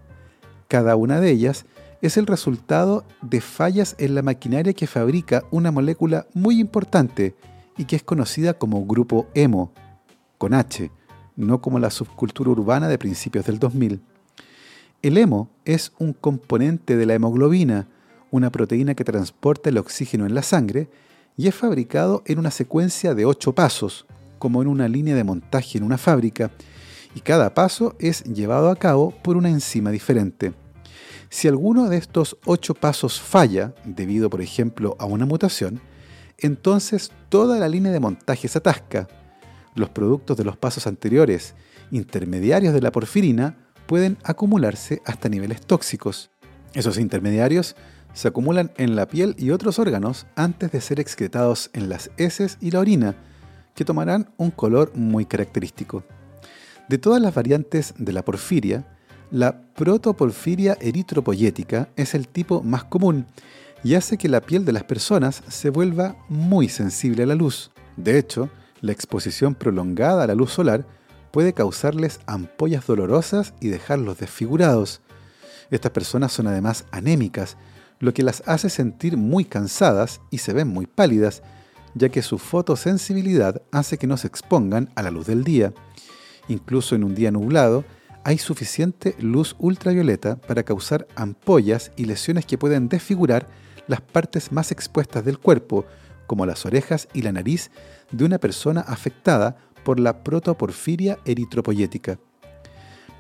Cada 0.68 0.98
una 0.98 1.22
de 1.22 1.32
ellas 1.32 1.66
es 2.02 2.18
el 2.18 2.28
resultado 2.28 3.06
de 3.22 3.40
fallas 3.40 3.96
en 3.98 4.16
la 4.16 4.22
maquinaria 4.22 4.74
que 4.74 4.86
fabrica 4.86 5.46
una 5.50 5.72
molécula 5.72 6.28
muy 6.34 6.60
importante 6.60 7.36
y 7.78 7.86
que 7.86 7.96
es 7.96 8.04
conocida 8.04 8.56
como 8.56 8.86
grupo 8.86 9.28
hemo, 9.34 9.72
con 10.38 10.54
H, 10.54 10.92
no 11.38 11.62
como 11.62 11.80
la 11.80 11.90
subcultura 11.90 12.52
urbana 12.52 12.90
de 12.90 12.98
principios 12.98 13.46
del 13.46 13.60
2000. 13.60 14.02
El 15.02 15.18
hemo 15.18 15.50
es 15.64 15.94
un 16.00 16.12
componente 16.12 16.98
de 16.98 17.06
la 17.06 17.14
hemoglobina, 17.14 17.88
una 18.30 18.52
proteína 18.52 18.94
que 18.94 19.06
transporta 19.06 19.70
el 19.70 19.78
oxígeno 19.78 20.26
en 20.26 20.36
la 20.36 20.44
sangre 20.44 20.90
y 21.40 21.48
es 21.48 21.56
fabricado 21.56 22.22
en 22.26 22.38
una 22.38 22.52
secuencia 22.52 23.16
de 23.16 23.24
ocho 23.24 23.56
pasos, 23.56 24.06
como 24.40 24.62
en 24.62 24.68
una 24.68 24.90
línea 24.90 25.16
de 25.16 25.24
montaje 25.24 25.78
en 25.78 25.86
una 25.86 25.98
fábrica, 25.98 26.52
y 27.16 27.22
cada 27.22 27.54
paso 27.54 27.96
es 27.98 28.26
llevado 28.26 28.70
a 28.70 28.76
cabo 28.76 29.12
por 29.24 29.38
una 29.38 29.50
enzima 29.50 29.90
diferente. 29.90 30.52
Si 31.30 31.48
alguno 31.48 31.88
de 31.88 31.96
estos 31.96 32.36
ocho 32.44 32.74
pasos 32.74 33.22
falla, 33.22 33.74
debido 33.86 34.30
por 34.30 34.42
ejemplo 34.42 34.98
a 35.00 35.06
una 35.06 35.26
mutación, 35.26 35.80
entonces 36.38 37.10
toda 37.30 37.58
la 37.58 37.70
línea 37.70 37.94
de 37.94 38.02
montaje 38.02 38.50
se 38.50 38.58
atasca. 38.58 39.08
Los 39.76 39.90
productos 39.92 40.36
de 40.36 40.44
los 40.44 40.58
pasos 40.58 40.88
anteriores, 40.88 41.56
intermediarios 41.90 42.74
de 42.74 42.82
la 42.82 42.92
porfirina, 42.92 43.56
pueden 43.88 44.18
acumularse 44.26 45.02
hasta 45.06 45.30
niveles 45.30 45.62
tóxicos. 45.62 46.32
Esos 46.74 46.98
intermediarios 46.98 47.78
se 48.14 48.28
acumulan 48.28 48.72
en 48.78 48.96
la 48.96 49.08
piel 49.08 49.36
y 49.38 49.52
otros 49.52 49.80
órganos 49.80 50.26
antes 50.36 50.72
de 50.72 50.82
ser 50.82 51.00
excretados 51.00 51.70
en 51.74 51.90
las 51.90 52.12
heces 52.18 52.58
y 52.60 52.72
la 52.72 52.80
orina, 52.80 53.16
que 53.76 53.86
tomarán 53.86 54.30
un 54.38 54.52
color 54.52 54.92
muy 54.96 55.26
característico. 55.26 56.04
De 56.88 56.98
todas 56.98 57.22
las 57.22 57.34
variantes 57.34 57.94
de 57.98 58.14
la 58.14 58.26
porfiria, 58.26 58.86
la 59.32 59.62
protoporfiria 59.62 60.78
eritropoyética 60.82 61.90
es 61.96 62.16
el 62.16 62.28
tipo 62.28 62.64
más 62.64 62.84
común 62.84 63.28
y 63.84 63.94
hace 63.94 64.18
que 64.18 64.28
la 64.28 64.42
piel 64.42 64.66
de 64.66 64.74
las 64.74 64.84
personas 64.84 65.44
se 65.48 65.70
vuelva 65.70 66.16
muy 66.28 66.68
sensible 66.68 67.24
a 67.24 67.26
la 67.28 67.36
luz. 67.36 67.72
De 67.96 68.18
hecho, 68.18 68.50
la 68.82 68.92
exposición 68.92 69.56
prolongada 69.56 70.24
a 70.24 70.28
la 70.28 70.36
luz 70.36 70.52
solar 70.52 70.86
puede 71.32 71.54
causarles 71.54 72.20
ampollas 72.26 72.88
dolorosas 72.88 73.54
y 73.60 73.68
dejarlos 73.68 74.18
desfigurados. 74.18 75.02
Estas 75.70 75.92
personas 75.92 76.32
son 76.32 76.48
además 76.48 76.86
anémicas, 76.92 77.56
lo 78.00 78.14
que 78.14 78.24
las 78.24 78.44
hace 78.46 78.70
sentir 78.70 79.18
muy 79.18 79.46
cansadas 79.46 80.22
y 80.32 80.40
se 80.40 80.54
ven 80.54 80.68
muy 80.68 80.88
pálidas, 80.88 81.44
ya 81.94 82.10
que 82.10 82.22
su 82.22 82.38
fotosensibilidad 82.38 83.62
hace 83.72 83.98
que 83.98 84.08
no 84.08 84.18
se 84.18 84.28
expongan 84.28 84.90
a 84.96 85.04
la 85.04 85.12
luz 85.12 85.28
del 85.28 85.44
día. 85.44 85.74
Incluso 86.48 86.96
en 86.96 87.04
un 87.04 87.16
día 87.16 87.32
nublado, 87.32 87.84
hay 88.24 88.38
suficiente 88.38 89.16
luz 89.20 89.56
ultravioleta 89.60 90.36
para 90.36 90.64
causar 90.64 91.08
ampollas 91.16 91.92
y 91.96 92.06
lesiones 92.06 92.46
que 92.46 92.58
pueden 92.58 92.90
desfigurar 92.90 93.48
las 93.88 94.02
partes 94.02 94.52
más 94.52 94.72
expuestas 94.72 95.26
del 95.26 95.40
cuerpo, 95.40 95.86
como 96.28 96.46
las 96.46 96.66
orejas 96.66 97.08
y 97.14 97.24
la 97.24 97.32
nariz 97.32 97.72
de 98.12 98.26
una 98.26 98.38
persona 98.38 98.82
afectada 98.82 99.58
por 99.84 100.00
la 100.00 100.24
protoporfiria 100.24 101.18
eritropoyética. 101.26 102.20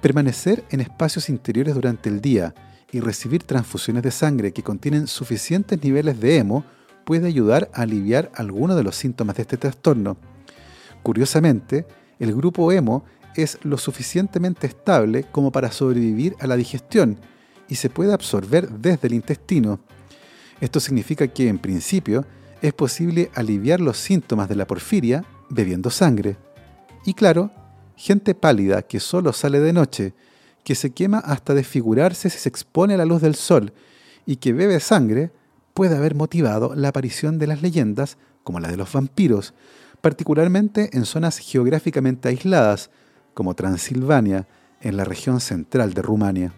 Permanecer 0.01 0.63
en 0.69 0.81
espacios 0.81 1.29
interiores 1.29 1.75
durante 1.75 2.09
el 2.09 2.21
día 2.21 2.53
y 2.91 2.99
recibir 2.99 3.43
transfusiones 3.43 4.03
de 4.03 4.11
sangre 4.11 4.51
que 4.51 4.63
contienen 4.63 5.07
suficientes 5.07 5.81
niveles 5.83 6.19
de 6.19 6.37
hemo 6.37 6.65
puede 7.05 7.27
ayudar 7.27 7.69
a 7.73 7.81
aliviar 7.81 8.31
algunos 8.35 8.75
de 8.75 8.83
los 8.83 8.95
síntomas 8.95 9.35
de 9.35 9.43
este 9.43 9.57
trastorno. 9.57 10.17
Curiosamente, 11.03 11.85
el 12.19 12.35
grupo 12.35 12.71
hemo 12.71 13.03
es 13.35 13.57
lo 13.63 13.77
suficientemente 13.77 14.67
estable 14.67 15.23
como 15.31 15.51
para 15.51 15.71
sobrevivir 15.71 16.35
a 16.39 16.47
la 16.47 16.55
digestión 16.55 17.19
y 17.67 17.75
se 17.75 17.89
puede 17.89 18.13
absorber 18.13 18.69
desde 18.69 19.07
el 19.07 19.13
intestino. 19.13 19.79
Esto 20.59 20.79
significa 20.79 21.27
que, 21.27 21.47
en 21.47 21.59
principio, 21.59 22.25
es 22.61 22.73
posible 22.73 23.31
aliviar 23.35 23.79
los 23.79 23.97
síntomas 23.97 24.49
de 24.49 24.55
la 24.55 24.67
porfiria 24.67 25.23
bebiendo 25.49 25.89
sangre. 25.89 26.37
Y 27.05 27.13
claro, 27.13 27.51
gente 27.95 28.35
pálida 28.35 28.81
que 28.81 28.99
solo 28.99 29.31
sale 29.33 29.59
de 29.59 29.73
noche, 29.73 30.13
que 30.69 30.75
se 30.75 30.91
quema 30.91 31.17
hasta 31.17 31.55
desfigurarse 31.55 32.29
si 32.29 32.37
se 32.37 32.47
expone 32.47 32.93
a 32.93 32.97
la 32.97 33.05
luz 33.05 33.23
del 33.23 33.33
sol 33.33 33.73
y 34.27 34.35
que 34.35 34.53
bebe 34.53 34.79
sangre, 34.79 35.31
puede 35.73 35.97
haber 35.97 36.13
motivado 36.13 36.75
la 36.75 36.89
aparición 36.89 37.39
de 37.39 37.47
las 37.47 37.63
leyendas 37.63 38.19
como 38.43 38.59
la 38.59 38.67
de 38.67 38.77
los 38.77 38.93
vampiros, 38.93 39.55
particularmente 39.99 40.95
en 40.95 41.05
zonas 41.05 41.39
geográficamente 41.39 42.27
aisladas, 42.27 42.91
como 43.33 43.55
Transilvania, 43.55 44.47
en 44.81 44.95
la 44.95 45.05
región 45.05 45.39
central 45.39 45.95
de 45.95 46.03
Rumania. 46.03 46.53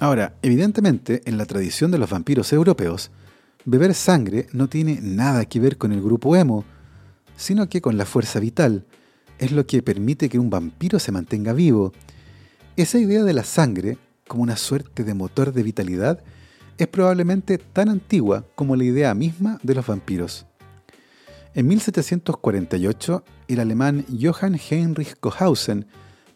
Ahora, 0.00 0.34
evidentemente, 0.42 1.22
en 1.24 1.38
la 1.38 1.46
tradición 1.46 1.92
de 1.92 1.98
los 1.98 2.10
vampiros 2.10 2.52
europeos, 2.52 3.12
beber 3.64 3.94
sangre 3.94 4.48
no 4.54 4.66
tiene 4.66 4.98
nada 5.00 5.44
que 5.44 5.60
ver 5.60 5.78
con 5.78 5.92
el 5.92 6.02
grupo 6.02 6.34
emo, 6.34 6.64
sino 7.36 7.68
que 7.68 7.80
con 7.80 7.96
la 7.96 8.06
fuerza 8.06 8.40
vital. 8.40 8.86
Es 9.38 9.52
lo 9.52 9.68
que 9.68 9.84
permite 9.84 10.28
que 10.28 10.40
un 10.40 10.50
vampiro 10.50 10.98
se 10.98 11.12
mantenga 11.12 11.52
vivo. 11.52 11.92
Esa 12.76 12.98
idea 12.98 13.24
de 13.24 13.32
la 13.32 13.44
sangre, 13.44 13.98
como 14.28 14.42
una 14.42 14.56
suerte 14.56 15.04
de 15.04 15.14
motor 15.14 15.52
de 15.52 15.62
vitalidad, 15.62 16.22
es 16.78 16.86
probablemente 16.86 17.58
tan 17.58 17.88
antigua 17.88 18.44
como 18.54 18.76
la 18.76 18.84
idea 18.84 19.14
misma 19.14 19.58
de 19.62 19.74
los 19.74 19.86
vampiros. 19.86 20.46
En 21.54 21.66
1748, 21.68 23.24
el 23.48 23.60
alemán 23.60 24.04
Johann 24.20 24.58
Heinrich 24.70 25.18
Kohausen 25.18 25.86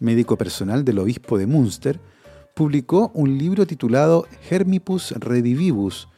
médico 0.00 0.36
personal 0.36 0.84
del 0.84 0.98
obispo 0.98 1.38
de 1.38 1.46
Münster, 1.46 2.00
publicó 2.54 3.12
un 3.14 3.38
libro 3.38 3.66
titulado 3.66 4.26
Hermipus 4.50 5.12
Redivivus, 5.12 6.08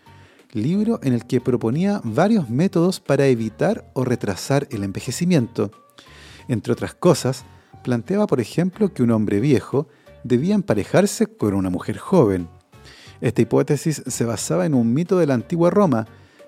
libro 0.52 1.00
en 1.02 1.12
el 1.12 1.26
que 1.26 1.40
proponía 1.40 2.00
varios 2.04 2.48
métodos 2.48 3.00
para 3.00 3.26
evitar 3.26 3.90
o 3.92 4.04
retrasar 4.04 4.66
el 4.70 4.84
envejecimiento. 4.84 5.70
Entre 6.48 6.72
otras 6.72 6.94
cosas, 6.94 7.44
planteaba, 7.82 8.26
por 8.26 8.40
ejemplo, 8.40 8.92
que 8.92 9.02
un 9.02 9.10
hombre 9.10 9.40
viejo 9.40 9.88
debía 10.24 10.54
emparejarse 10.54 11.26
con 11.26 11.54
una 11.54 11.70
mujer 11.70 11.98
joven. 11.98 12.48
Esta 13.20 13.42
hipótesis 13.42 14.02
se 14.06 14.24
basaba 14.24 14.66
en 14.66 14.74
un 14.74 14.92
mito 14.92 15.18
de 15.18 15.26
la 15.26 15.34
antigua 15.34 15.70
Roma 15.70 16.06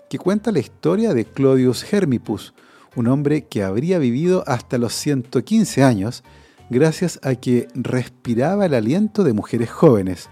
que 0.08 0.18
cuenta 0.18 0.52
la 0.52 0.58
historia 0.58 1.14
de 1.14 1.24
Clodius 1.24 1.92
Hermipus, 1.92 2.54
un 2.96 3.08
hombre 3.08 3.46
que 3.46 3.62
habría 3.62 3.98
vivido 3.98 4.44
hasta 4.46 4.78
los 4.78 4.92
115 4.94 5.82
años 5.82 6.22
gracias 6.70 7.20
a 7.22 7.34
que 7.34 7.68
respiraba 7.74 8.66
el 8.66 8.74
aliento 8.74 9.24
de 9.24 9.32
mujeres 9.32 9.70
jóvenes, 9.70 10.28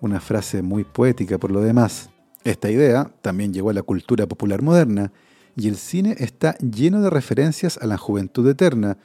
una 0.00 0.20
frase 0.20 0.62
muy 0.62 0.84
poética 0.84 1.38
por 1.38 1.50
lo 1.50 1.60
demás. 1.60 2.10
Esta 2.44 2.70
idea 2.70 3.10
también 3.22 3.52
llegó 3.52 3.70
a 3.70 3.74
la 3.74 3.82
cultura 3.82 4.26
popular 4.26 4.62
moderna 4.62 5.12
y 5.56 5.68
el 5.68 5.76
cine 5.76 6.16
está 6.18 6.56
lleno 6.58 7.02
de 7.02 7.10
referencias 7.10 7.78
a 7.78 7.86
la 7.86 7.98
juventud 7.98 8.48
eterna, 8.48 8.96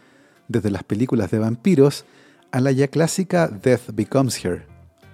desde 0.48 0.69
las 0.69 0.84
películas 0.84 1.32
de 1.32 1.39
vampiros 1.39 2.06
a 2.56 2.62
la 2.62 2.72
ya 2.72 2.88
clásica 2.88 3.50
Death 3.50 3.91
Becomes 3.91 4.46
Her 4.46 4.65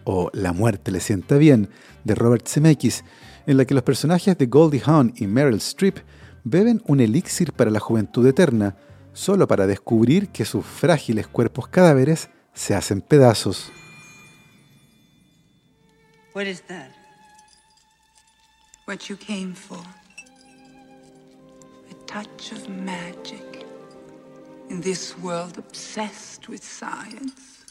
o 0.03 0.29
La 0.31 0.53
muerte 0.53 0.91
le 0.91 0.99
sienta 0.99 1.37
bien 1.37 1.69
de 2.03 2.13
Robert 2.13 2.47
Zemeckis, 2.47 3.03
en 3.47 3.57
la 3.57 3.65
que 3.65 3.73
los 3.73 3.81
personajes 3.81 4.37
de 4.37 4.45
Goldie 4.45 4.83
Hawn 4.85 5.11
y 5.15 5.25
Meryl 5.25 5.55
Streep 5.55 5.97
beben 6.43 6.83
un 6.85 6.99
elixir 6.99 7.51
para 7.53 7.71
la 7.71 7.79
juventud 7.79 8.27
eterna, 8.27 8.75
solo 9.13 9.47
para 9.47 9.65
descubrir 9.65 10.29
que 10.29 10.45
sus 10.45 10.63
frágiles 10.63 11.25
cuerpos 11.25 11.67
cadáveres 11.67 12.29
se 12.53 12.75
hacen 12.75 13.01
pedazos. 13.01 13.71
What 16.35 16.45
is 16.45 16.61
that? 16.67 16.91
What 18.87 19.09
you 19.09 19.17
came 19.17 19.55
for. 19.55 19.81
A 21.89 22.05
touch 22.05 22.51
of 22.53 22.69
magic 22.69 23.50
in 24.71 24.81
this 24.81 25.15
world 25.21 25.57
obsessed 25.57 26.47
with 26.47 26.61
science. 26.61 27.65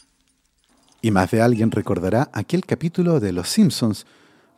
Y 1.01 1.09
más 1.09 1.31
de 1.31 1.41
alguien 1.41 1.71
recordará 1.71 2.29
aquel 2.31 2.63
capítulo 2.65 3.19
de 3.19 3.31
Los 3.33 3.49
Simpsons 3.49 4.05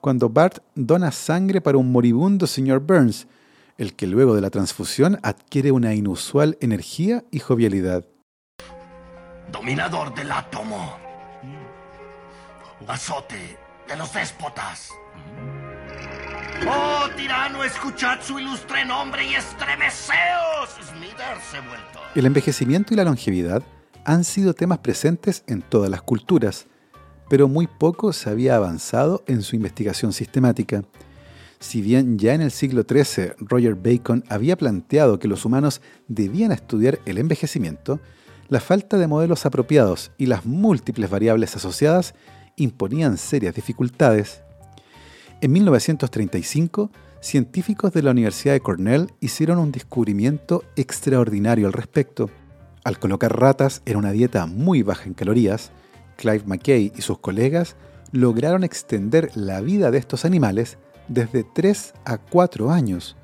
cuando 0.01 0.29
Bart 0.29 0.57
dona 0.75 1.11
sangre 1.11 1.61
para 1.61 1.77
un 1.77 1.91
moribundo 1.91 2.45
señor 2.45 2.81
Burns 2.81 3.27
el 3.77 3.95
que 3.95 4.07
luego 4.07 4.35
de 4.35 4.41
la 4.41 4.49
transfusión 4.49 5.19
adquiere 5.23 5.71
una 5.71 5.93
inusual 5.93 6.57
energía 6.61 7.23
y 7.31 7.39
jovialidad. 7.39 8.05
Dominador 9.51 10.13
del 10.13 10.31
átomo. 10.31 10.97
Azote 12.87 13.57
de 13.87 13.95
los 13.95 14.13
déspotas. 14.13 14.89
Oh, 16.67 17.07
tirano, 17.17 17.63
escuchad 17.63 18.19
su 18.21 18.39
ilustre 18.39 18.85
nombre 18.85 19.25
y 19.25 19.35
estremeceos. 19.35 20.69
Smithers 20.81 21.67
vuelto. 21.67 21.99
El 22.15 22.25
envejecimiento 22.25 22.93
y 22.93 22.97
la 22.97 23.03
longevidad 23.03 23.63
han 24.05 24.23
sido 24.23 24.53
temas 24.53 24.79
presentes 24.79 25.43
en 25.47 25.61
todas 25.61 25.89
las 25.89 26.01
culturas, 26.01 26.67
pero 27.29 27.47
muy 27.47 27.67
poco 27.67 28.13
se 28.13 28.29
había 28.29 28.55
avanzado 28.55 29.23
en 29.27 29.41
su 29.41 29.55
investigación 29.55 30.13
sistemática. 30.13 30.83
Si 31.59 31.81
bien 31.81 32.19
ya 32.19 32.33
en 32.33 32.41
el 32.41 32.51
siglo 32.51 32.83
XIII 32.87 33.33
Roger 33.39 33.75
Bacon 33.75 34.23
había 34.29 34.57
planteado 34.57 35.19
que 35.19 35.27
los 35.27 35.45
humanos 35.45 35.81
debían 36.07 36.51
estudiar 36.51 36.99
el 37.05 37.17
envejecimiento, 37.17 37.99
la 38.49 38.59
falta 38.59 38.97
de 38.97 39.07
modelos 39.07 39.45
apropiados 39.45 40.11
y 40.17 40.27
las 40.27 40.45
múltiples 40.45 41.09
variables 41.09 41.55
asociadas 41.55 42.13
imponían 42.57 43.17
serias 43.17 43.55
dificultades. 43.55 44.42
En 45.43 45.51
1935, 45.51 46.89
científicos 47.19 47.91
de 47.91 48.01
la 48.01 48.11
Universidad 48.11 48.53
de 48.53 48.61
Cornell 48.61 49.11
hicieron 49.19 49.59
un 49.59 49.73
descubrimiento 49.73 50.63
extraordinario 50.77 51.67
al 51.67 51.73
respecto. 51.73 52.29
Al 52.85 52.97
colocar 52.97 53.37
ratas 53.37 53.81
en 53.85 53.97
una 53.97 54.13
dieta 54.13 54.45
muy 54.45 54.83
baja 54.83 55.03
en 55.03 55.13
calorías, 55.13 55.73
Clive 56.15 56.45
McKay 56.45 56.93
y 56.95 57.01
sus 57.01 57.19
colegas 57.19 57.75
lograron 58.13 58.63
extender 58.63 59.31
la 59.35 59.59
vida 59.59 59.91
de 59.91 59.97
estos 59.97 60.23
animales 60.23 60.77
desde 61.09 61.43
3 61.43 61.93
a 62.05 62.19
4 62.19 62.71
años. 62.71 63.17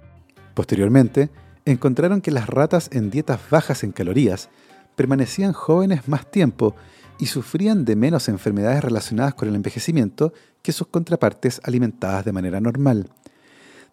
Posteriormente, 0.55 1.29
encontraron 1.63 2.19
que 2.19 2.31
las 2.31 2.49
ratas 2.49 2.89
en 2.91 3.11
dietas 3.11 3.39
bajas 3.49 3.85
en 3.85 3.93
calorías 3.93 4.49
permanecían 4.97 5.53
jóvenes 5.53 6.09
más 6.09 6.29
tiempo 6.29 6.75
y 7.19 7.27
sufrían 7.27 7.85
de 7.85 7.95
menos 7.95 8.29
enfermedades 8.29 8.83
relacionadas 8.83 9.35
con 9.35 9.49
el 9.49 9.55
envejecimiento 9.55 10.33
que 10.61 10.71
sus 10.71 10.87
contrapartes 10.87 11.61
alimentadas 11.63 12.25
de 12.25 12.31
manera 12.31 12.59
normal. 12.59 13.09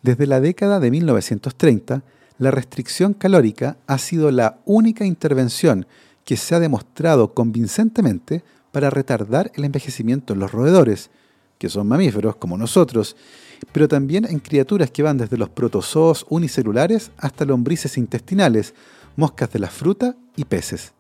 Desde 0.03 0.27
la 0.27 0.41
década 0.41 0.81
de 0.81 0.91
1930, 0.91 2.03
la 2.39 2.51
restricción 2.51 3.15
calórica 3.15 3.77
ha 3.87 3.99
sido 3.99 4.31
la 4.31 4.59
única 4.65 5.05
intervención 5.05 5.87
que 6.25 6.37
se 6.37 6.55
ha 6.55 6.61
demostrado 6.61 7.35
convincentemente 7.35 8.45
para 8.73 8.91
retardar 8.91 9.51
el 9.55 9.65
envejecimiento 9.65 10.35
en 10.35 10.41
los 10.41 10.53
roedores, 10.53 11.11
que 11.59 11.69
son 11.69 11.89
mamíferos 11.89 12.37
como 12.37 12.59
nosotros, 12.59 13.17
pero 13.73 13.89
también 13.89 14.27
en 14.27 14.39
criaturas 14.39 14.91
que 14.91 15.03
van 15.03 15.17
desde 15.17 15.39
los 15.39 15.49
protozoos 15.49 16.27
unicelulares 16.29 17.11
hasta 17.17 17.45
lombrices 17.45 17.97
intestinales, 17.97 18.75
moscas 19.17 19.51
de 19.53 19.59
la 19.61 19.69
fruta 19.69 20.15
y 20.37 20.45
peces. 20.45 20.93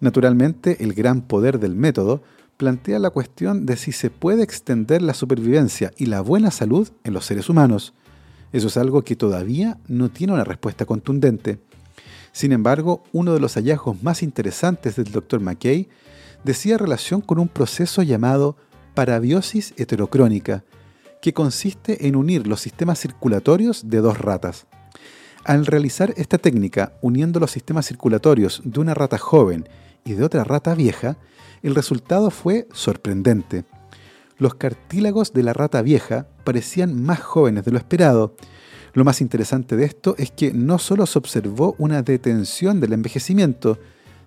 Naturalmente, 0.00 0.82
el 0.84 0.94
gran 0.94 1.22
poder 1.22 1.58
del 1.58 1.74
método 1.74 2.22
plantea 2.56 2.98
la 2.98 3.10
cuestión 3.10 3.66
de 3.66 3.76
si 3.76 3.92
se 3.92 4.10
puede 4.10 4.42
extender 4.42 5.02
la 5.02 5.14
supervivencia 5.14 5.92
y 5.96 6.06
la 6.06 6.20
buena 6.20 6.50
salud 6.50 6.88
en 7.02 7.12
los 7.12 7.26
seres 7.26 7.48
humanos. 7.48 7.94
Eso 8.52 8.68
es 8.68 8.76
algo 8.76 9.02
que 9.02 9.16
todavía 9.16 9.78
no 9.88 10.10
tiene 10.10 10.32
una 10.32 10.44
respuesta 10.44 10.86
contundente. 10.86 11.58
Sin 12.32 12.52
embargo, 12.52 13.02
uno 13.12 13.34
de 13.34 13.40
los 13.40 13.54
hallazgos 13.54 14.02
más 14.02 14.22
interesantes 14.22 14.96
del 14.96 15.10
Dr. 15.10 15.40
McKay 15.40 15.88
decía 16.44 16.78
relación 16.78 17.20
con 17.20 17.38
un 17.38 17.48
proceso 17.48 18.02
llamado 18.02 18.56
parabiosis 18.94 19.74
heterocrónica, 19.76 20.64
que 21.20 21.32
consiste 21.32 22.06
en 22.06 22.16
unir 22.16 22.46
los 22.46 22.60
sistemas 22.60 23.00
circulatorios 23.00 23.88
de 23.88 23.98
dos 23.98 24.18
ratas. 24.18 24.66
Al 25.44 25.66
realizar 25.66 26.14
esta 26.16 26.38
técnica, 26.38 26.92
uniendo 27.02 27.40
los 27.40 27.50
sistemas 27.50 27.86
circulatorios 27.86 28.62
de 28.64 28.80
una 28.80 28.94
rata 28.94 29.18
joven 29.18 29.68
y 30.04 30.12
de 30.14 30.24
otra 30.24 30.44
rata 30.44 30.74
vieja, 30.74 31.16
el 31.62 31.74
resultado 31.74 32.30
fue 32.30 32.68
sorprendente. 32.72 33.64
Los 34.36 34.54
cartílagos 34.54 35.32
de 35.32 35.42
la 35.42 35.52
rata 35.52 35.80
vieja 35.82 36.26
parecían 36.44 37.02
más 37.02 37.20
jóvenes 37.20 37.64
de 37.64 37.72
lo 37.72 37.78
esperado. 37.78 38.36
Lo 38.92 39.04
más 39.04 39.20
interesante 39.20 39.76
de 39.76 39.84
esto 39.84 40.14
es 40.18 40.30
que 40.30 40.52
no 40.52 40.78
solo 40.78 41.06
se 41.06 41.18
observó 41.18 41.74
una 41.78 42.02
detención 42.02 42.80
del 42.80 42.92
envejecimiento, 42.92 43.78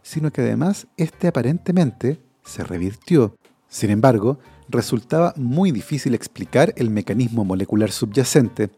sino 0.02 0.32
que 0.32 0.42
además 0.42 0.88
este 0.98 1.28
aparentemente 1.28 2.20
se 2.44 2.64
revirtió. 2.64 3.36
Sin 3.68 3.90
embargo, 3.90 4.40
resultaba 4.70 5.34
muy 5.36 5.72
difícil 5.72 6.16
explicar 6.16 6.74
el 6.78 6.90
mecanismo 6.90 7.46
molecular 7.46 7.92
subyacente. 7.92 8.70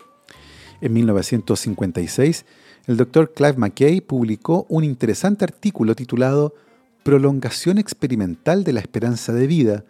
En 0.82 0.94
1956, 0.94 2.46
el 2.88 2.98
Dr. 2.98 3.34
Clive 3.34 3.58
McKay 3.58 4.02
publicó 4.02 4.66
un 4.70 4.84
interesante 4.84 5.46
artículo 5.46 5.96
titulado 5.96 6.56
Prolongación 7.04 7.78
experimental 7.78 8.64
de 8.64 8.74
la 8.74 8.80
esperanza 8.80 9.34
de 9.34 9.48
vida, 9.48 9.86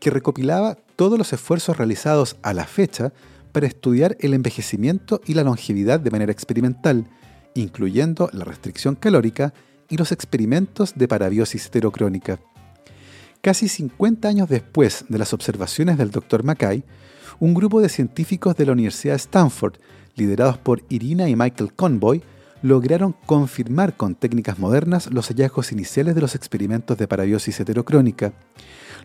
que 0.00 0.10
recopilaba 0.10 0.76
todos 0.96 1.18
los 1.18 1.32
esfuerzos 1.32 1.76
realizados 1.76 2.36
a 2.42 2.52
la 2.52 2.66
fecha 2.66 3.12
para 3.52 3.66
estudiar 3.66 4.16
el 4.20 4.34
envejecimiento 4.34 5.20
y 5.26 5.34
la 5.34 5.44
longevidad 5.44 6.00
de 6.00 6.10
manera 6.10 6.32
experimental, 6.32 7.06
incluyendo 7.54 8.28
la 8.32 8.44
restricción 8.44 8.96
calórica 8.96 9.54
y 9.88 9.96
los 9.96 10.12
experimentos 10.12 10.94
de 10.96 11.08
parabiosis 11.08 11.66
heterocrónica. 11.66 12.40
Casi 13.40 13.68
50 13.68 14.26
años 14.26 14.48
después 14.48 15.04
de 15.08 15.18
las 15.18 15.32
observaciones 15.32 15.98
del 15.98 16.10
Dr. 16.10 16.44
Mackay, 16.44 16.82
un 17.40 17.54
grupo 17.54 17.80
de 17.80 17.88
científicos 17.88 18.56
de 18.56 18.66
la 18.66 18.72
Universidad 18.72 19.14
de 19.14 19.18
Stanford, 19.18 19.74
liderados 20.16 20.58
por 20.58 20.82
Irina 20.88 21.28
y 21.28 21.36
Michael 21.36 21.74
Conboy, 21.74 22.22
lograron 22.64 23.14
confirmar 23.26 23.94
con 23.94 24.14
técnicas 24.14 24.58
modernas 24.58 25.12
los 25.12 25.28
hallazgos 25.28 25.70
iniciales 25.70 26.14
de 26.14 26.22
los 26.22 26.34
experimentos 26.34 26.96
de 26.96 27.06
parabiosis 27.06 27.60
heterocrónica. 27.60 28.32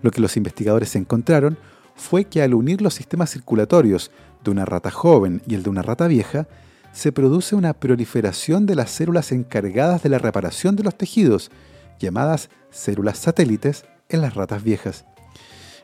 Lo 0.02 0.12
que 0.12 0.22
los 0.22 0.38
investigadores 0.38 0.95
encontraron 0.95 1.58
fue 1.93 2.24
que 2.24 2.41
al 2.41 2.54
unir 2.54 2.82
los 2.82 2.93
sistemas 2.93 3.32
circulatorios 3.32 4.12
de 4.45 4.52
una 4.52 4.63
rata 4.63 4.91
joven 4.91 5.41
y 5.45 5.56
el 5.56 5.63
de 5.63 5.72
una 5.72 5.82
rata 5.82 6.08
vieja, 6.08 6.48
se 6.93 7.12
produce 7.12 7.54
una 7.54 7.74
proliferación 7.74 8.65
de 8.65 8.76
las 8.76 8.91
células 8.91 9.34
encargadas 9.34 10.04
de 10.04 10.08
la 10.08 10.19
reparación 10.19 10.78
de 10.78 10.84
los 10.84 10.98
tejidos, 10.98 11.52
llamadas 12.00 12.50
células 12.72 13.17
satélites, 13.17 13.84
en 14.08 14.22
las 14.22 14.36
ratas 14.36 14.63
viejas. 14.63 15.04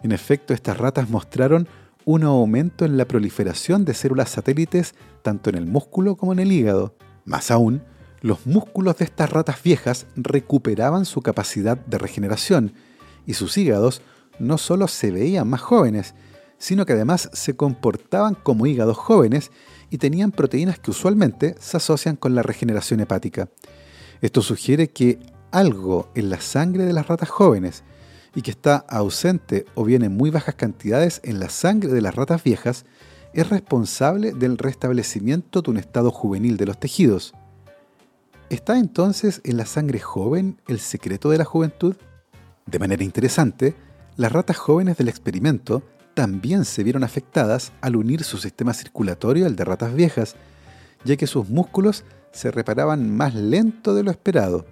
En 0.02 0.14
efecto, 0.14 0.54
estas 0.54 0.78
ratas 0.78 1.10
mostraron 1.10 1.68
un 2.06 2.24
aumento 2.24 2.86
en 2.86 2.96
la 2.96 3.04
proliferación 3.04 3.84
de 3.84 3.94
células 3.94 4.30
satélites 4.30 4.96
tanto 5.24 5.50
en 5.50 5.58
el 5.58 5.66
músculo 5.66 6.16
como 6.16 6.32
en 6.32 6.40
el 6.40 6.54
hígado. 6.54 6.96
Más 7.26 7.50
aún, 7.50 7.84
los 8.22 8.46
músculos 8.46 8.98
de 8.98 9.06
estas 9.06 9.32
ratas 9.32 9.62
viejas 9.62 10.06
recuperaban 10.16 11.06
su 11.06 11.22
capacidad 11.22 11.78
de 11.78 11.98
regeneración 11.98 12.74
y 13.26 13.34
sus 13.34 13.58
hígados 13.58 14.02
no 14.40 14.58
solo 14.58 14.88
se 14.88 15.12
veían 15.12 15.50
más 15.50 15.62
jóvenes, 15.62 16.14
sino 16.58 16.86
que 16.86 16.94
además 16.94 17.30
se 17.34 17.56
comportaban 17.56 18.36
como 18.36 18.68
hígados 18.68 18.98
jóvenes 18.98 19.52
y 19.90 19.98
tenían 19.98 20.32
proteínas 20.32 20.80
que 20.80 20.92
usualmente 20.92 21.56
se 21.60 21.78
asocian 21.78 22.16
con 22.16 22.36
la 22.36 22.44
regeneración 22.44 23.00
hepática. 23.00 23.50
Esto 24.22 24.42
sugiere 24.42 24.92
que 24.92 25.20
algo 25.52 26.12
en 26.16 26.30
la 26.30 26.42
sangre 26.42 26.86
de 26.86 26.94
las 26.94 27.08
ratas 27.08 27.30
jóvenes 27.30 27.84
y 28.36 28.42
que 28.42 28.52
está 28.52 28.78
ausente 28.90 29.66
o 29.74 29.84
bien 29.84 30.04
en 30.04 30.16
muy 30.16 30.30
bajas 30.30 30.56
cantidades 30.56 31.22
en 31.24 31.40
la 31.40 31.50
sangre 31.50 31.92
de 31.92 32.02
las 32.02 32.16
ratas 32.16 32.44
viejas 32.44 32.86
es 33.36 33.50
responsable 33.50 34.32
del 34.32 34.58
restablecimiento 34.58 35.62
de 35.62 35.72
un 35.72 35.78
estado 35.78 36.10
juvenil 36.10 36.56
de 36.56 36.66
los 36.66 36.80
tejidos. 36.80 37.34
¿Está 38.50 38.80
entonces 38.80 39.42
en 39.44 39.58
la 39.58 39.66
sangre 39.66 40.00
joven 40.00 40.62
el 40.68 40.80
secreto 40.80 41.30
de 41.30 41.38
la 41.38 41.44
juventud? 41.44 41.96
De 42.66 42.80
manera 42.80 43.04
interesante, 43.04 43.76
las 44.16 44.32
ratas 44.32 44.56
jóvenes 44.56 44.98
del 44.98 45.10
experimento 45.10 45.84
también 46.14 46.64
se 46.64 46.82
vieron 46.84 47.04
afectadas 47.04 47.74
al 47.82 47.98
unir 47.98 48.24
su 48.24 48.38
sistema 48.38 48.74
circulatorio 48.74 49.46
al 49.46 49.58
de 49.58 49.66
ratas 49.66 49.94
viejas, 49.94 50.38
ya 51.04 51.18
que 51.18 51.28
sus 51.28 51.50
músculos 51.50 52.06
se 52.32 52.52
reparaban 52.52 53.14
más 53.16 53.36
lento 53.36 53.94
de 53.94 54.04
lo 54.04 54.12
esperado. 54.12 54.66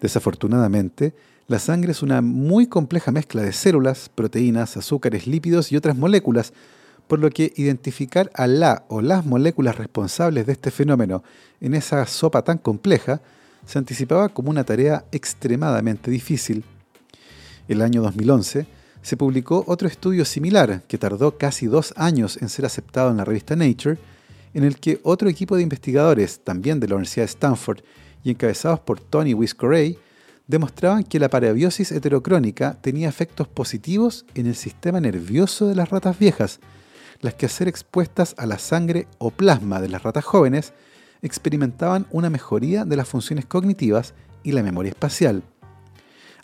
Desafortunadamente, 0.00 1.14
la 1.46 1.60
sangre 1.60 1.92
es 1.92 2.02
una 2.02 2.20
muy 2.20 2.66
compleja 2.66 3.12
mezcla 3.12 3.42
de 3.42 3.52
células, 3.52 4.10
proteínas, 4.12 4.76
azúcares, 4.76 5.28
lípidos 5.28 5.70
y 5.70 5.76
otras 5.76 5.96
moléculas, 5.96 6.52
por 7.06 7.18
lo 7.18 7.30
que 7.30 7.52
identificar 7.56 8.30
a 8.34 8.46
la 8.46 8.84
o 8.88 9.00
las 9.00 9.24
moléculas 9.24 9.76
responsables 9.76 10.46
de 10.46 10.52
este 10.52 10.70
fenómeno 10.70 11.22
en 11.60 11.74
esa 11.74 12.04
sopa 12.06 12.42
tan 12.42 12.58
compleja 12.58 13.20
se 13.64 13.78
anticipaba 13.78 14.28
como 14.28 14.50
una 14.50 14.64
tarea 14.64 15.04
extremadamente 15.12 16.10
difícil. 16.10 16.64
El 17.68 17.82
año 17.82 18.02
2011 18.02 18.66
se 19.02 19.16
publicó 19.16 19.64
otro 19.66 19.88
estudio 19.88 20.24
similar 20.24 20.82
que 20.88 20.98
tardó 20.98 21.38
casi 21.38 21.66
dos 21.66 21.92
años 21.96 22.38
en 22.40 22.48
ser 22.48 22.64
aceptado 22.64 23.10
en 23.10 23.16
la 23.18 23.24
revista 23.24 23.54
Nature, 23.56 23.98
en 24.54 24.64
el 24.64 24.78
que 24.78 25.00
otro 25.02 25.28
equipo 25.28 25.56
de 25.56 25.62
investigadores, 25.62 26.40
también 26.40 26.80
de 26.80 26.88
la 26.88 26.94
Universidad 26.94 27.24
de 27.24 27.30
Stanford 27.30 27.80
y 28.24 28.30
encabezados 28.30 28.80
por 28.80 29.00
Tony 29.00 29.34
Wiscorey, 29.34 29.98
demostraban 30.46 31.02
que 31.02 31.18
la 31.18 31.28
parabiosis 31.28 31.92
heterocrónica 31.92 32.78
tenía 32.80 33.08
efectos 33.08 33.48
positivos 33.48 34.24
en 34.34 34.46
el 34.46 34.54
sistema 34.54 35.00
nervioso 35.00 35.66
de 35.66 35.74
las 35.74 35.90
ratas 35.90 36.18
viejas, 36.18 36.60
las 37.20 37.34
que 37.34 37.46
al 37.46 37.50
ser 37.50 37.68
expuestas 37.68 38.34
a 38.38 38.46
la 38.46 38.58
sangre 38.58 39.06
o 39.18 39.30
plasma 39.30 39.80
de 39.80 39.88
las 39.88 40.02
ratas 40.02 40.24
jóvenes 40.24 40.72
experimentaban 41.22 42.06
una 42.10 42.30
mejoría 42.30 42.84
de 42.84 42.96
las 42.96 43.08
funciones 43.08 43.46
cognitivas 43.46 44.14
y 44.42 44.52
la 44.52 44.62
memoria 44.62 44.90
espacial. 44.90 45.42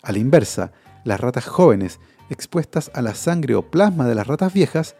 A 0.01 0.11
la 0.11 0.17
inversa, 0.17 0.71
las 1.03 1.19
ratas 1.19 1.45
jóvenes 1.45 1.99
expuestas 2.29 2.91
a 2.93 3.01
la 3.01 3.15
sangre 3.15 3.55
o 3.55 3.69
plasma 3.69 4.07
de 4.07 4.15
las 4.15 4.27
ratas 4.27 4.53
viejas 4.53 4.95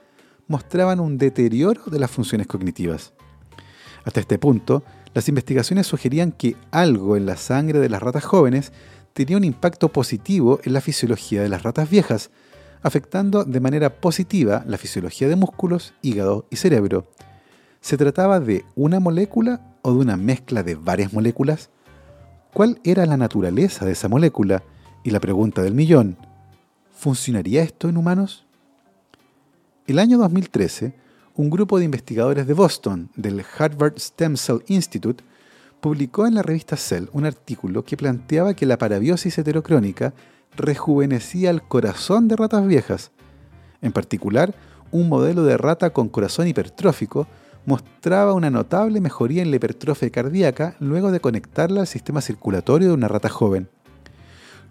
mostraban 0.48 1.00
un 1.00 1.18
deterioro 1.18 1.84
de 1.86 2.00
las 2.00 2.12
funciones 2.12 2.48
cognitivas. 2.48 3.14
Hasta 4.06 4.20
este 4.20 4.38
punto, 4.38 4.84
las 5.14 5.30
investigaciones 5.30 5.88
sugerían 5.88 6.32
que 6.32 6.56
algo 6.72 7.16
en 7.16 7.26
la 7.26 7.38
sangre 7.38 7.80
de 7.80 7.90
las 7.90 8.02
ratas 8.02 8.26
jóvenes 8.26 8.74
tenía 9.14 9.38
un 9.38 9.44
impacto 9.44 9.90
positivo 9.90 10.60
en 10.64 10.74
la 10.74 10.82
fisiología 10.82 11.42
de 11.42 11.50
las 11.50 11.64
ratas 11.64 11.90
viejas, 11.90 12.32
afectando 12.84 13.43
de 13.46 13.60
manera 13.60 14.02
positiva 14.02 14.63
la 14.67 14.78
fisiología 14.78 15.28
de 15.28 15.36
músculos, 15.36 15.93
hígado 16.02 16.46
y 16.50 16.58
cerebro. 16.58 17.08
¿Se 17.82 17.98
trataba 17.98 18.39
de 18.39 18.65
una 18.76 19.00
molécula 19.00 19.76
o 19.82 19.93
de 19.93 20.00
una 20.00 20.17
mezcla 20.17 20.62
de 20.63 20.76
varias 20.76 21.12
moléculas? 21.13 21.69
¿Cuál 22.54 22.80
era 22.84 23.06
la 23.06 23.17
naturaleza 23.17 23.86
de 23.86 23.93
esa 23.93 24.08
molécula? 24.08 24.63
Y 25.04 25.10
la 25.10 25.19
pregunta 25.19 25.62
del 25.62 25.74
millón, 25.74 26.17
¿Funcionaría 27.04 27.63
esto 27.63 27.89
en 27.89 27.98
humanos? 27.98 28.46
El 29.88 30.00
año 30.00 30.17
2013, 30.19 30.93
un 31.36 31.50
grupo 31.50 31.78
de 31.78 31.84
investigadores 31.84 32.48
de 32.48 32.54
Boston 32.54 33.10
del 33.17 33.43
Harvard 33.58 34.00
Stem 34.00 34.38
Cell 34.38 34.60
Institute 34.67 35.22
publicó 35.82 36.28
en 36.28 36.36
la 36.36 36.43
revista 36.43 36.78
Cell 36.78 37.08
un 37.12 37.26
artículo 37.26 37.84
que 37.84 37.98
planteaba 37.98 38.54
que 38.54 38.65
la 38.65 38.78
parabiosis 38.78 39.38
heterocrónica 39.38 40.13
rejuvenecía 40.56 41.50
el 41.50 41.62
corazón 41.62 42.28
de 42.28 42.36
ratas 42.36 42.66
viejas. 42.68 43.12
En 43.82 43.92
particular, 43.92 44.54
un 44.92 45.10
modelo 45.10 45.44
de 45.44 45.58
rata 45.58 45.92
con 45.92 46.10
corazón 46.10 46.48
hipertrófico 46.48 47.28
mostraba 47.66 48.34
una 48.34 48.50
notable 48.50 49.02
mejoría 49.02 49.42
en 49.42 49.50
la 49.50 49.56
hipertrofia 49.56 50.10
cardíaca 50.10 50.76
luego 50.80 51.12
de 51.12 51.20
conectarla 51.20 51.82
al 51.82 51.88
sistema 51.88 52.22
circulatorio 52.22 52.89
de 52.89 52.94
una 52.94 53.08
rata 53.08 53.30
joven. 53.30 53.70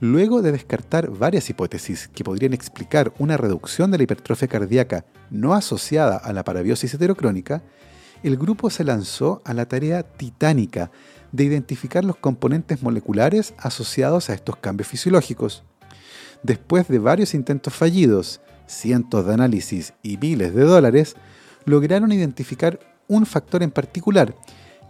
Luego 0.01 0.43
de 0.43 0.53
descartar 0.53 1.11
varias 1.11 1.49
hipótesis 1.49 2.09
que 2.09 2.25
podrían 2.25 2.53
explicar 2.53 3.13
una 3.19 3.37
reducción 3.37 3.91
de 3.91 3.99
la 3.99 4.05
hipertrofia 4.05 4.49
cardíaca 4.49 5.05
no 5.31 5.55
asociada 5.55 6.17
a 6.17 6.33
la 6.33 6.45
parabiosis 6.45 6.93
heterocrónica, 6.93 7.63
el 8.23 8.37
grupo 8.37 8.71
se 8.71 8.85
lanzó 8.85 9.43
a 9.45 9.55
la 9.55 9.67
tarea 9.67 10.03
titánica 10.03 10.91
de 11.33 11.45
identificar 11.45 12.05
los 12.05 12.17
componentes 12.17 12.83
moleculares 12.83 13.55
asociados 13.59 14.29
a 14.31 14.35
estos 14.35 14.57
cambios 14.57 14.89
fisiológicos. 14.89 15.65
Después 16.43 16.89
de 16.89 16.99
varios 16.99 17.35
intentos 17.35 17.75
fallidos, 17.75 18.41
cientos 18.67 19.27
de 19.27 19.35
análisis 19.35 19.95
y 20.03 20.17
miles 20.17 20.55
de 20.55 20.65
dólares, 20.65 21.17
lograron 21.65 22.13
identificar 22.13 22.81
un 23.09 23.27
factor 23.27 23.63
en 23.63 23.71
particular 23.71 24.35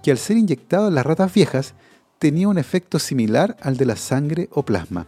que 0.03 0.11
al 0.11 0.19
ser 0.19 0.37
inyectado 0.37 0.89
en 0.89 0.95
las 0.95 1.07
ratas 1.07 1.33
viejas 1.33 1.75
tenía 2.19 2.49
un 2.49 2.59
efecto 2.59 2.99
similar 2.99 3.57
al 3.61 3.77
de 3.77 3.87
la 3.87 3.97
sangre 3.97 4.49
o 4.53 4.65
plasma. 4.65 5.07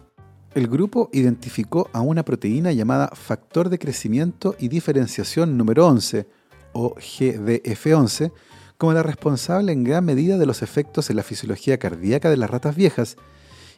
El 0.53 0.67
grupo 0.67 1.09
identificó 1.11 1.89
a 1.91 2.01
una 2.01 2.23
proteína 2.23 2.71
llamada 2.71 3.09
factor 3.13 3.69
de 3.69 3.79
crecimiento 3.79 4.55
y 4.59 4.69
diferenciación 4.69 5.57
número 5.57 5.87
11, 5.87 6.27
o 6.71 6.95
GDF11, 6.95 8.31
como 8.77 8.93
la 8.93 9.03
responsable 9.03 9.71
en 9.71 9.83
gran 9.83 10.05
medida 10.05 10.37
de 10.37 10.45
los 10.45 10.61
efectos 10.61 11.09
en 11.09 11.15
la 11.15 11.23
fisiología 11.23 11.77
cardíaca 11.77 12.29
de 12.29 12.37
las 12.37 12.49
ratas 12.49 12.75
viejas, 12.75 13.17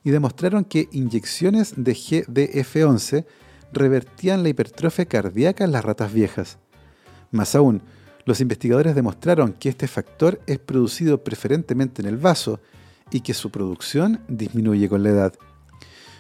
y 0.08 0.10
demostraron 0.10 0.64
que 0.64 0.88
inyecciones 0.94 1.74
de 1.76 1.92
GDF11 1.92 3.26
revertían 3.74 4.42
la 4.42 4.48
hipertrofia 4.48 5.04
cardíaca 5.04 5.66
en 5.66 5.74
las 5.74 5.84
ratas 5.84 6.14
viejas. 6.14 6.60
Más 7.30 7.56
aún, 7.56 7.82
los 8.24 8.40
investigadores 8.40 8.96
demostraron 8.96 9.52
que 9.52 9.68
este 9.68 9.86
factor 9.86 10.40
es 10.48 10.60
producido 10.60 11.26
preferentemente 11.26 12.02
en 12.02 12.08
el 12.08 12.16
vaso 12.16 12.62
y 13.12 13.20
que 13.20 13.34
su 13.34 13.52
producción 13.52 14.22
disminuye 14.30 14.88
con 14.88 15.04
la 15.04 15.10
edad. 15.10 15.34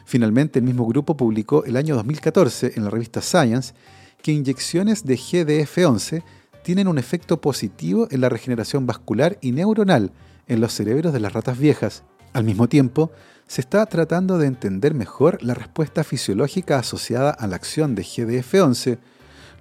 Finalmente, 0.04 0.60
el 0.60 0.65
mismo 0.65 0.86
grupo 0.86 1.15
publicó 1.15 1.63
el 1.63 1.78
año 1.78 1.95
2014 1.95 2.73
en 2.76 2.84
la 2.84 2.89
revista 2.89 3.21
Science 3.21 3.73
que 4.21 4.34
inyecciones 4.34 5.06
de 5.06 5.15
GDF11 5.15 6.23
tienen 6.62 6.89
un 6.89 6.97
efecto 6.97 7.39
positivo 7.39 8.10
en 8.12 8.19
la 8.19 8.28
regeneración 8.28 8.86
vascular 8.86 9.38
y 9.39 9.54
neuronal 9.54 10.12
en 10.45 10.60
los 10.60 10.73
cerebros 10.73 11.13
de 11.13 11.21
las 11.21 11.32
ratas 11.32 11.58
viejas. 11.58 12.04
Al 12.34 12.43
mismo 12.43 12.67
tiempo, 12.67 13.12
se 13.47 13.62
está 13.62 13.86
tratando 13.86 14.38
de 14.38 14.47
entender 14.47 14.93
mejor 14.93 15.41
la 15.41 15.53
respuesta 15.53 16.03
fisiológica 16.03 16.77
asociada 16.79 17.31
a 17.31 17.47
la 17.47 17.55
acción 17.55 17.95
de 17.95 18.03
GDF11, 18.03 18.99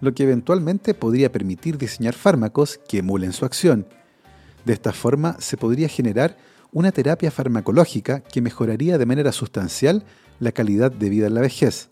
lo 0.01 0.13
que 0.13 0.25
eventualmente 0.25 0.93
podría 0.93 1.31
permitir 1.31 1.79
diseñar 1.79 2.15
fármacos 2.15 2.79
que 2.89 2.99
emulen 2.99 3.33
su 3.33 3.45
acción. 3.45 3.87
De 4.65 4.73
esta 4.73 4.93
forma 4.93 5.37
se 5.39 5.57
podría 5.57 5.89
generar 5.89 6.37
una 6.73 6.91
terapia 6.91 7.31
farmacológica 7.31 8.21
que 8.21 8.43
mejoraría 8.43 8.99
de 8.99 9.07
manera 9.07 9.33
sustancial 9.33 10.05
la 10.41 10.53
calidad 10.53 10.91
de 10.91 11.09
vida 11.09 11.29
en 11.29 11.35
la 11.35 11.41
vejez. 11.41 11.89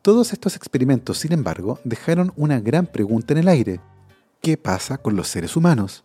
Todos 0.00 0.32
estos 0.32 0.56
experimentos, 0.56 1.18
sin 1.18 1.32
embargo, 1.32 1.78
dejaron 1.84 2.32
una 2.36 2.60
gran 2.60 2.86
pregunta 2.86 3.34
en 3.34 3.38
el 3.38 3.48
aire. 3.48 3.80
¿Qué 4.40 4.56
pasa 4.56 4.98
con 4.98 5.16
los 5.16 5.28
seres 5.28 5.56
humanos? 5.56 6.04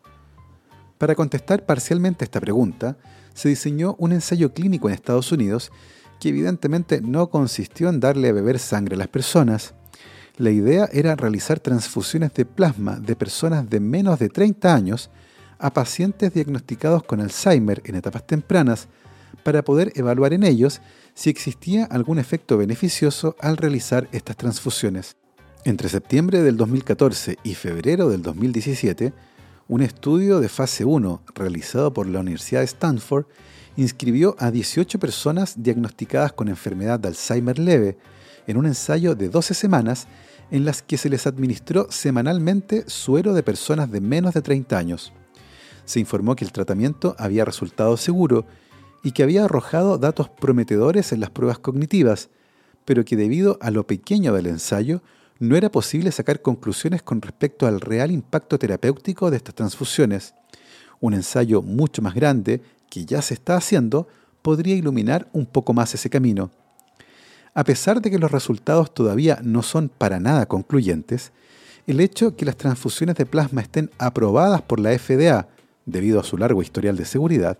Para 0.97 1.15
contestar 1.15 1.65
parcialmente 1.65 2.25
esta 2.25 2.39
pregunta, 2.41 2.97
se 3.39 3.47
diseñó 3.47 3.95
un 3.99 4.11
ensayo 4.11 4.53
clínico 4.53 4.89
en 4.89 4.95
Estados 4.95 5.31
Unidos 5.31 5.71
que 6.19 6.27
evidentemente 6.27 6.99
no 6.99 7.29
consistió 7.29 7.87
en 7.87 8.01
darle 8.01 8.27
a 8.27 8.33
beber 8.33 8.59
sangre 8.59 8.95
a 8.95 8.97
las 8.97 9.07
personas, 9.07 9.73
la 10.35 10.51
idea 10.51 10.89
era 10.91 11.15
realizar 11.15 11.61
transfusiones 11.61 12.33
de 12.33 12.43
plasma 12.43 12.99
de 12.99 13.15
personas 13.15 13.69
de 13.69 13.79
menos 13.79 14.19
de 14.19 14.27
30 14.27 14.75
años 14.75 15.09
a 15.57 15.73
pacientes 15.73 16.33
diagnosticados 16.33 17.03
con 17.03 17.21
Alzheimer 17.21 17.81
en 17.85 17.95
etapas 17.95 18.27
tempranas 18.27 18.89
para 19.43 19.63
poder 19.63 19.93
evaluar 19.95 20.33
en 20.33 20.43
ellos 20.43 20.81
si 21.13 21.29
existía 21.29 21.85
algún 21.85 22.19
efecto 22.19 22.57
beneficioso 22.57 23.37
al 23.39 23.55
realizar 23.55 24.09
estas 24.11 24.35
transfusiones. 24.35 25.15
Entre 25.63 25.87
septiembre 25.87 26.41
del 26.41 26.57
2014 26.57 27.37
y 27.43 27.55
febrero 27.55 28.09
del 28.09 28.21
2017, 28.21 29.13
un 29.69 29.83
estudio 29.83 30.39
de 30.39 30.49
fase 30.49 30.83
1 30.83 31.21
realizado 31.35 31.93
por 31.93 32.07
la 32.07 32.21
Universidad 32.21 32.61
de 32.61 32.65
Stanford 32.65 33.25
inscribió 33.77 34.35
a 34.39 34.49
18 34.49 34.97
personas 34.97 35.61
diagnosticadas 35.61 36.33
con 36.33 36.47
enfermedad 36.47 36.99
de 36.99 37.09
Alzheimer 37.09 37.59
leve 37.59 37.95
en 38.47 38.57
un 38.57 38.65
ensayo 38.65 39.13
de 39.13 39.29
12 39.29 39.53
semanas 39.53 40.07
en 40.49 40.65
las 40.65 40.81
que 40.81 40.97
se 40.97 41.07
les 41.07 41.27
administró 41.27 41.85
semanalmente 41.91 42.83
suero 42.89 43.35
de 43.35 43.43
personas 43.43 43.91
de 43.91 44.01
menos 44.01 44.33
de 44.33 44.41
30 44.41 44.75
años. 44.75 45.13
Se 45.85 45.99
informó 45.99 46.35
que 46.35 46.45
el 46.45 46.51
tratamiento 46.51 47.15
había 47.19 47.45
resultado 47.45 47.95
seguro 47.95 48.47
y 49.03 49.11
que 49.11 49.21
había 49.21 49.45
arrojado 49.45 49.99
datos 49.99 50.29
prometedores 50.29 51.11
en 51.11 51.19
las 51.19 51.29
pruebas 51.29 51.59
cognitivas, 51.59 52.31
pero 52.85 53.05
que 53.05 53.15
debido 53.15 53.59
a 53.61 53.69
lo 53.69 53.85
pequeño 53.85 54.33
del 54.33 54.47
ensayo 54.47 55.03
no 55.39 55.55
era 55.55 55.71
posible 55.71 56.11
sacar 56.11 56.41
conclusiones 56.41 57.01
con 57.01 57.21
respecto 57.21 57.65
al 57.65 57.79
real 57.79 58.11
impacto 58.11 58.59
terapéutico 58.59 59.31
de 59.31 59.37
estas 59.37 59.55
transfusiones. 59.55 60.33
Un 60.99 61.13
ensayo 61.13 61.61
mucho 61.61 62.01
más 62.01 62.13
grande, 62.13 62.61
que 62.89 63.05
ya 63.05 63.21
se 63.21 63.33
está 63.33 63.55
haciendo, 63.55 64.07
podría 64.41 64.75
iluminar 64.75 65.29
un 65.31 65.45
poco 65.45 65.73
más 65.73 65.93
ese 65.93 66.09
camino. 66.09 66.51
A 67.53 67.63
pesar 67.63 68.01
de 68.01 68.11
que 68.11 68.19
los 68.19 68.31
resultados 68.31 68.93
todavía 68.93 69.39
no 69.41 69.63
son 69.63 69.89
para 69.89 70.19
nada 70.19 70.45
concluyentes, 70.45 71.31
el 71.87 72.01
hecho 72.01 72.35
que 72.35 72.45
las 72.45 72.57
transfusiones 72.57 73.15
de 73.15 73.25
plasma 73.25 73.61
estén 73.61 73.89
aprobadas 73.97 74.61
por 74.61 74.79
la 74.79 74.97
FDA, 74.97 75.47
debido 75.85 76.19
a 76.19 76.23
su 76.23 76.37
largo 76.37 76.61
historial 76.61 76.97
de 76.97 77.05
seguridad, 77.05 77.57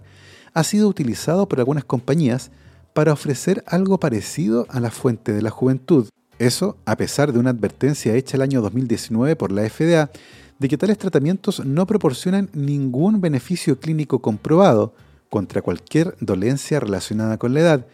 ha 0.54 0.63
sido 0.63 0.88
utilizado 0.88 1.48
por 1.48 1.60
algunas 1.60 1.86
compañías 1.86 2.52
para 2.94 3.13
ofrecer 3.13 3.63
algo 3.65 4.00
parecido 4.00 4.68
a 4.70 4.80
la 4.80 4.92
fuente 4.92 5.32
de 5.32 5.42
la 5.42 5.50
juventud. 5.50 6.10
Eso 6.39 6.78
a 6.86 6.95
pesar 6.95 7.34
de 7.34 7.39
una 7.39 7.49
advertencia 7.49 8.15
hecha 8.15 8.38
el 8.38 8.41
año 8.41 8.62
2019 8.62 9.36
por 9.36 9.52
la 9.52 9.69
FDA 9.69 10.10
de 10.58 10.67
que 10.69 10.78
tales 10.78 10.97
tratamientos 10.97 11.65
no 11.65 11.86
proporcionan 11.86 12.49
ningún 12.54 13.19
beneficio 13.19 13.78
clínico 13.78 14.19
comprobado 14.19 14.93
contra 15.30 15.62
cualquier 15.62 16.15
dolencia 16.21 16.80
relacionada 16.80 17.38
con 17.38 17.54
la 17.54 17.60
edad 17.60 17.86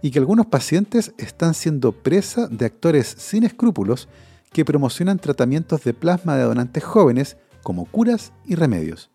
y 0.00 0.10
que 0.10 0.18
algunos 0.18 0.46
pacientes 0.46 1.12
están 1.18 1.52
siendo 1.52 1.92
presa 1.92 2.48
de 2.48 2.64
actores 2.64 3.14
sin 3.18 3.44
escrúpulos 3.44 4.08
que 4.52 4.64
promocionan 4.64 5.18
tratamientos 5.18 5.84
de 5.84 5.92
plasma 5.92 6.36
de 6.36 6.44
donantes 6.44 6.82
jóvenes 6.82 7.36
como 7.62 7.84
curas 7.84 8.32
y 8.46 8.54
remedios. 8.54 9.10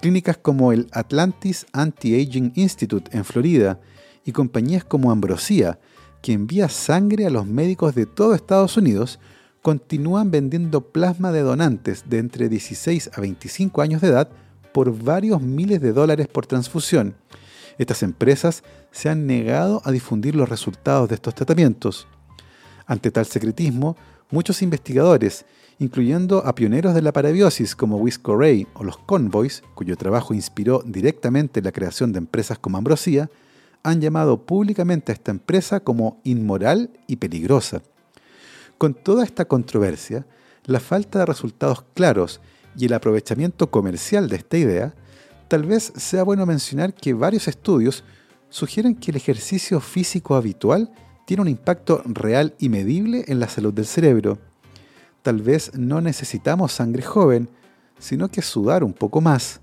Clínicas 0.00 0.36
como 0.36 0.72
el 0.72 0.88
Atlantis 0.92 1.66
Anti-Aging 1.72 2.52
Institute 2.54 3.16
en 3.16 3.24
Florida 3.24 3.80
y 4.24 4.32
compañías 4.32 4.84
como 4.84 5.10
Ambrosia, 5.10 5.78
que 6.24 6.32
envía 6.32 6.68
sangre 6.68 7.26
a 7.26 7.30
los 7.30 7.46
médicos 7.46 7.94
de 7.94 8.06
todo 8.06 8.34
Estados 8.34 8.76
Unidos, 8.76 9.20
continúan 9.62 10.32
vendiendo 10.32 10.80
plasma 10.80 11.30
de 11.30 11.42
donantes 11.42 12.04
de 12.08 12.18
entre 12.18 12.48
16 12.48 13.10
a 13.14 13.20
25 13.20 13.80
años 13.80 14.00
de 14.00 14.08
edad 14.08 14.28
por 14.72 14.98
varios 14.98 15.40
miles 15.40 15.80
de 15.80 15.92
dólares 15.92 16.26
por 16.26 16.46
transfusión 16.46 17.14
estas 17.78 18.02
empresas 18.02 18.62
se 18.92 19.08
han 19.08 19.26
negado 19.26 19.82
a 19.84 19.90
difundir 19.90 20.34
los 20.34 20.48
resultados 20.48 21.08
de 21.08 21.16
estos 21.16 21.34
tratamientos. 21.34 22.06
Ante 22.86 23.10
tal 23.10 23.26
secretismo, 23.26 23.96
muchos 24.30 24.62
investigadores, 24.62 25.44
incluyendo 25.78 26.46
a 26.46 26.54
pioneros 26.54 26.94
de 26.94 27.02
la 27.02 27.12
parabiosis 27.12 27.74
como 27.74 27.96
Wisco 27.96 28.36
Ray 28.36 28.66
o 28.74 28.84
los 28.84 28.98
Convoys, 28.98 29.62
cuyo 29.74 29.96
trabajo 29.96 30.34
inspiró 30.34 30.82
directamente 30.84 31.62
la 31.62 31.72
creación 31.72 32.12
de 32.12 32.18
empresas 32.18 32.58
como 32.58 32.78
Ambrosia, 32.78 33.30
han 33.84 34.00
llamado 34.00 34.44
públicamente 34.44 35.12
a 35.12 35.14
esta 35.14 35.30
empresa 35.30 35.80
como 35.80 36.20
inmoral 36.24 36.90
y 37.06 37.16
peligrosa. 37.16 37.82
Con 38.78 38.94
toda 38.94 39.22
esta 39.22 39.44
controversia, 39.44 40.26
la 40.64 40.80
falta 40.80 41.20
de 41.20 41.26
resultados 41.26 41.84
claros 41.94 42.40
y 42.76 42.86
el 42.86 42.94
aprovechamiento 42.94 43.70
comercial 43.70 44.28
de 44.28 44.36
esta 44.36 44.56
idea 44.56 44.94
tal 45.48 45.64
vez 45.64 45.92
sea 45.96 46.24
bueno 46.24 46.46
mencionar 46.46 46.94
que 46.94 47.12
varios 47.12 47.46
estudios 47.46 48.02
sugieren 48.48 48.96
que 48.96 49.10
el 49.10 49.18
ejercicio 49.18 49.78
físico 49.80 50.34
habitual 50.34 50.90
tiene 51.26 51.42
un 51.42 51.48
impacto 51.48 52.02
real 52.06 52.54
y 52.58 52.70
medible 52.70 53.24
en 53.28 53.38
la 53.38 53.48
salud 53.48 53.72
del 53.72 53.86
cerebro. 53.86 54.38
Tal 55.22 55.42
vez 55.42 55.72
no 55.74 56.00
necesitamos 56.00 56.72
sangre 56.72 57.02
joven, 57.02 57.50
sino 57.98 58.28
que 58.28 58.42
sudar 58.42 58.82
un 58.82 58.94
poco 58.94 59.20
más. 59.20 59.60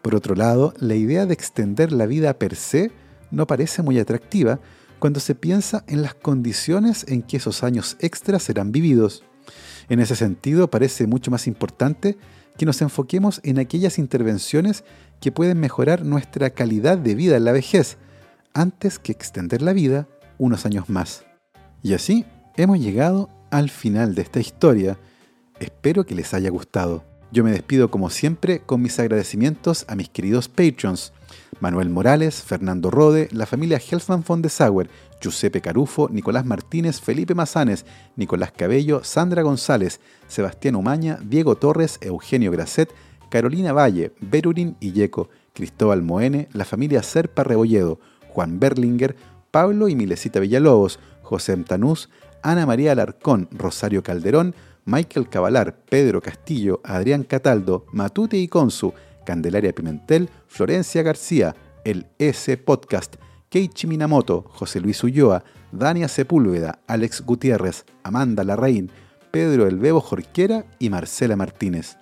Por 0.00 0.14
otro 0.14 0.34
lado, 0.34 0.74
la 0.78 0.94
idea 0.94 1.26
de 1.26 1.34
extender 1.34 1.92
la 1.92 2.06
vida 2.06 2.38
per 2.38 2.56
se 2.56 2.90
no 3.32 3.48
parece 3.48 3.82
muy 3.82 3.98
atractiva, 3.98 4.60
cuando 5.00 5.18
se 5.18 5.34
piensa 5.34 5.82
en 5.88 6.02
las 6.02 6.14
condiciones 6.14 7.04
en 7.08 7.22
que 7.22 7.38
esos 7.38 7.64
años 7.64 7.96
extras 7.98 8.44
serán 8.44 8.70
vividos. 8.70 9.24
En 9.88 9.98
ese 9.98 10.14
sentido, 10.14 10.70
parece 10.70 11.08
mucho 11.08 11.32
más 11.32 11.48
importante 11.48 12.16
que 12.56 12.66
nos 12.66 12.80
enfoquemos 12.82 13.40
en 13.42 13.58
aquellas 13.58 13.98
intervenciones 13.98 14.84
que 15.20 15.32
pueden 15.32 15.58
mejorar 15.58 16.04
nuestra 16.04 16.50
calidad 16.50 16.98
de 16.98 17.16
vida 17.16 17.36
en 17.36 17.44
la 17.44 17.52
vejez, 17.52 17.96
antes 18.54 18.98
que 18.98 19.10
extender 19.10 19.62
la 19.62 19.72
vida 19.72 20.06
unos 20.38 20.66
años 20.66 20.88
más. 20.88 21.24
Y 21.82 21.94
así 21.94 22.24
hemos 22.56 22.78
llegado 22.78 23.28
al 23.50 23.70
final 23.70 24.14
de 24.14 24.22
esta 24.22 24.40
historia. 24.40 24.98
Espero 25.58 26.04
que 26.04 26.14
les 26.14 26.32
haya 26.34 26.50
gustado. 26.50 27.11
Yo 27.32 27.42
me 27.44 27.50
despido 27.50 27.90
como 27.90 28.10
siempre 28.10 28.60
con 28.60 28.82
mis 28.82 28.98
agradecimientos 28.98 29.86
a 29.88 29.96
mis 29.96 30.10
queridos 30.10 30.50
patrons. 30.50 31.14
Manuel 31.60 31.88
Morales, 31.88 32.42
Fernando 32.42 32.90
Rode, 32.90 33.28
la 33.32 33.46
familia 33.46 33.78
Helfman 33.78 34.22
von 34.22 34.42
de 34.42 34.50
Sauer, 34.50 34.90
Giuseppe 35.18 35.62
Carufo, 35.62 36.10
Nicolás 36.10 36.44
Martínez, 36.44 37.00
Felipe 37.00 37.34
Mazanes, 37.34 37.86
Nicolás 38.16 38.52
Cabello, 38.52 39.02
Sandra 39.02 39.40
González, 39.40 40.00
Sebastián 40.28 40.76
Umaña, 40.76 41.18
Diego 41.24 41.56
Torres, 41.56 41.98
Eugenio 42.02 42.50
Grasset, 42.50 42.92
Carolina 43.30 43.72
Valle, 43.72 44.12
Berurín 44.20 44.76
Yeco, 44.78 45.30
Cristóbal 45.54 46.02
Moene, 46.02 46.48
la 46.52 46.66
familia 46.66 47.02
Serpa 47.02 47.44
Rebolledo, 47.44 47.98
Juan 48.28 48.60
Berlinger, 48.60 49.16
Pablo 49.50 49.88
y 49.88 49.96
Milesita 49.96 50.38
Villalobos, 50.38 50.98
José 51.22 51.56
Mtanús, 51.56 52.10
Ana 52.42 52.66
María 52.66 52.92
Alarcón, 52.92 53.48
Rosario 53.52 54.02
Calderón, 54.02 54.54
Michael 54.84 55.28
Cavalar, 55.28 55.76
Pedro 55.88 56.20
Castillo, 56.20 56.80
Adrián 56.84 57.22
Cataldo, 57.22 57.86
Matute 57.92 58.36
y 58.36 58.48
Consu, 58.48 58.92
Candelaria 59.24 59.72
Pimentel, 59.72 60.28
Florencia 60.48 61.02
García, 61.02 61.54
el 61.84 62.06
S 62.18 62.56
Podcast, 62.56 63.16
Keiichi 63.48 63.86
Minamoto, 63.86 64.44
José 64.48 64.80
Luis 64.80 65.02
Ulloa, 65.04 65.44
Dania 65.70 66.08
Sepúlveda, 66.08 66.80
Alex 66.86 67.22
Gutiérrez, 67.22 67.84
Amanda 68.02 68.44
Larraín, 68.44 68.90
Pedro 69.30 69.66
El 69.66 69.78
Bebo 69.78 70.00
Jorquera 70.00 70.64
y 70.78 70.90
Marcela 70.90 71.36
Martínez. 71.36 71.96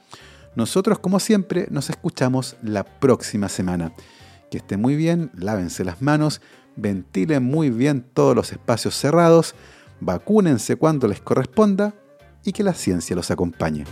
Nosotros, 0.56 0.98
como 0.98 1.20
siempre, 1.20 1.66
nos 1.70 1.90
escuchamos 1.90 2.56
la 2.62 2.84
próxima 2.84 3.48
semana. 3.48 3.92
Que 4.50 4.58
estén 4.58 4.80
muy 4.80 4.96
bien, 4.96 5.30
lávense 5.34 5.84
las 5.84 6.02
manos, 6.02 6.40
ventilen 6.76 7.44
muy 7.44 7.70
bien 7.70 8.04
todos 8.14 8.34
los 8.34 8.52
espacios 8.52 8.96
cerrados, 8.96 9.54
vacúnense 10.00 10.76
cuando 10.76 11.06
les 11.06 11.20
corresponda 11.20 11.94
y 12.44 12.52
que 12.52 12.62
la 12.62 12.74
ciencia 12.74 13.16
los 13.16 13.30
acompañe. 13.30 13.84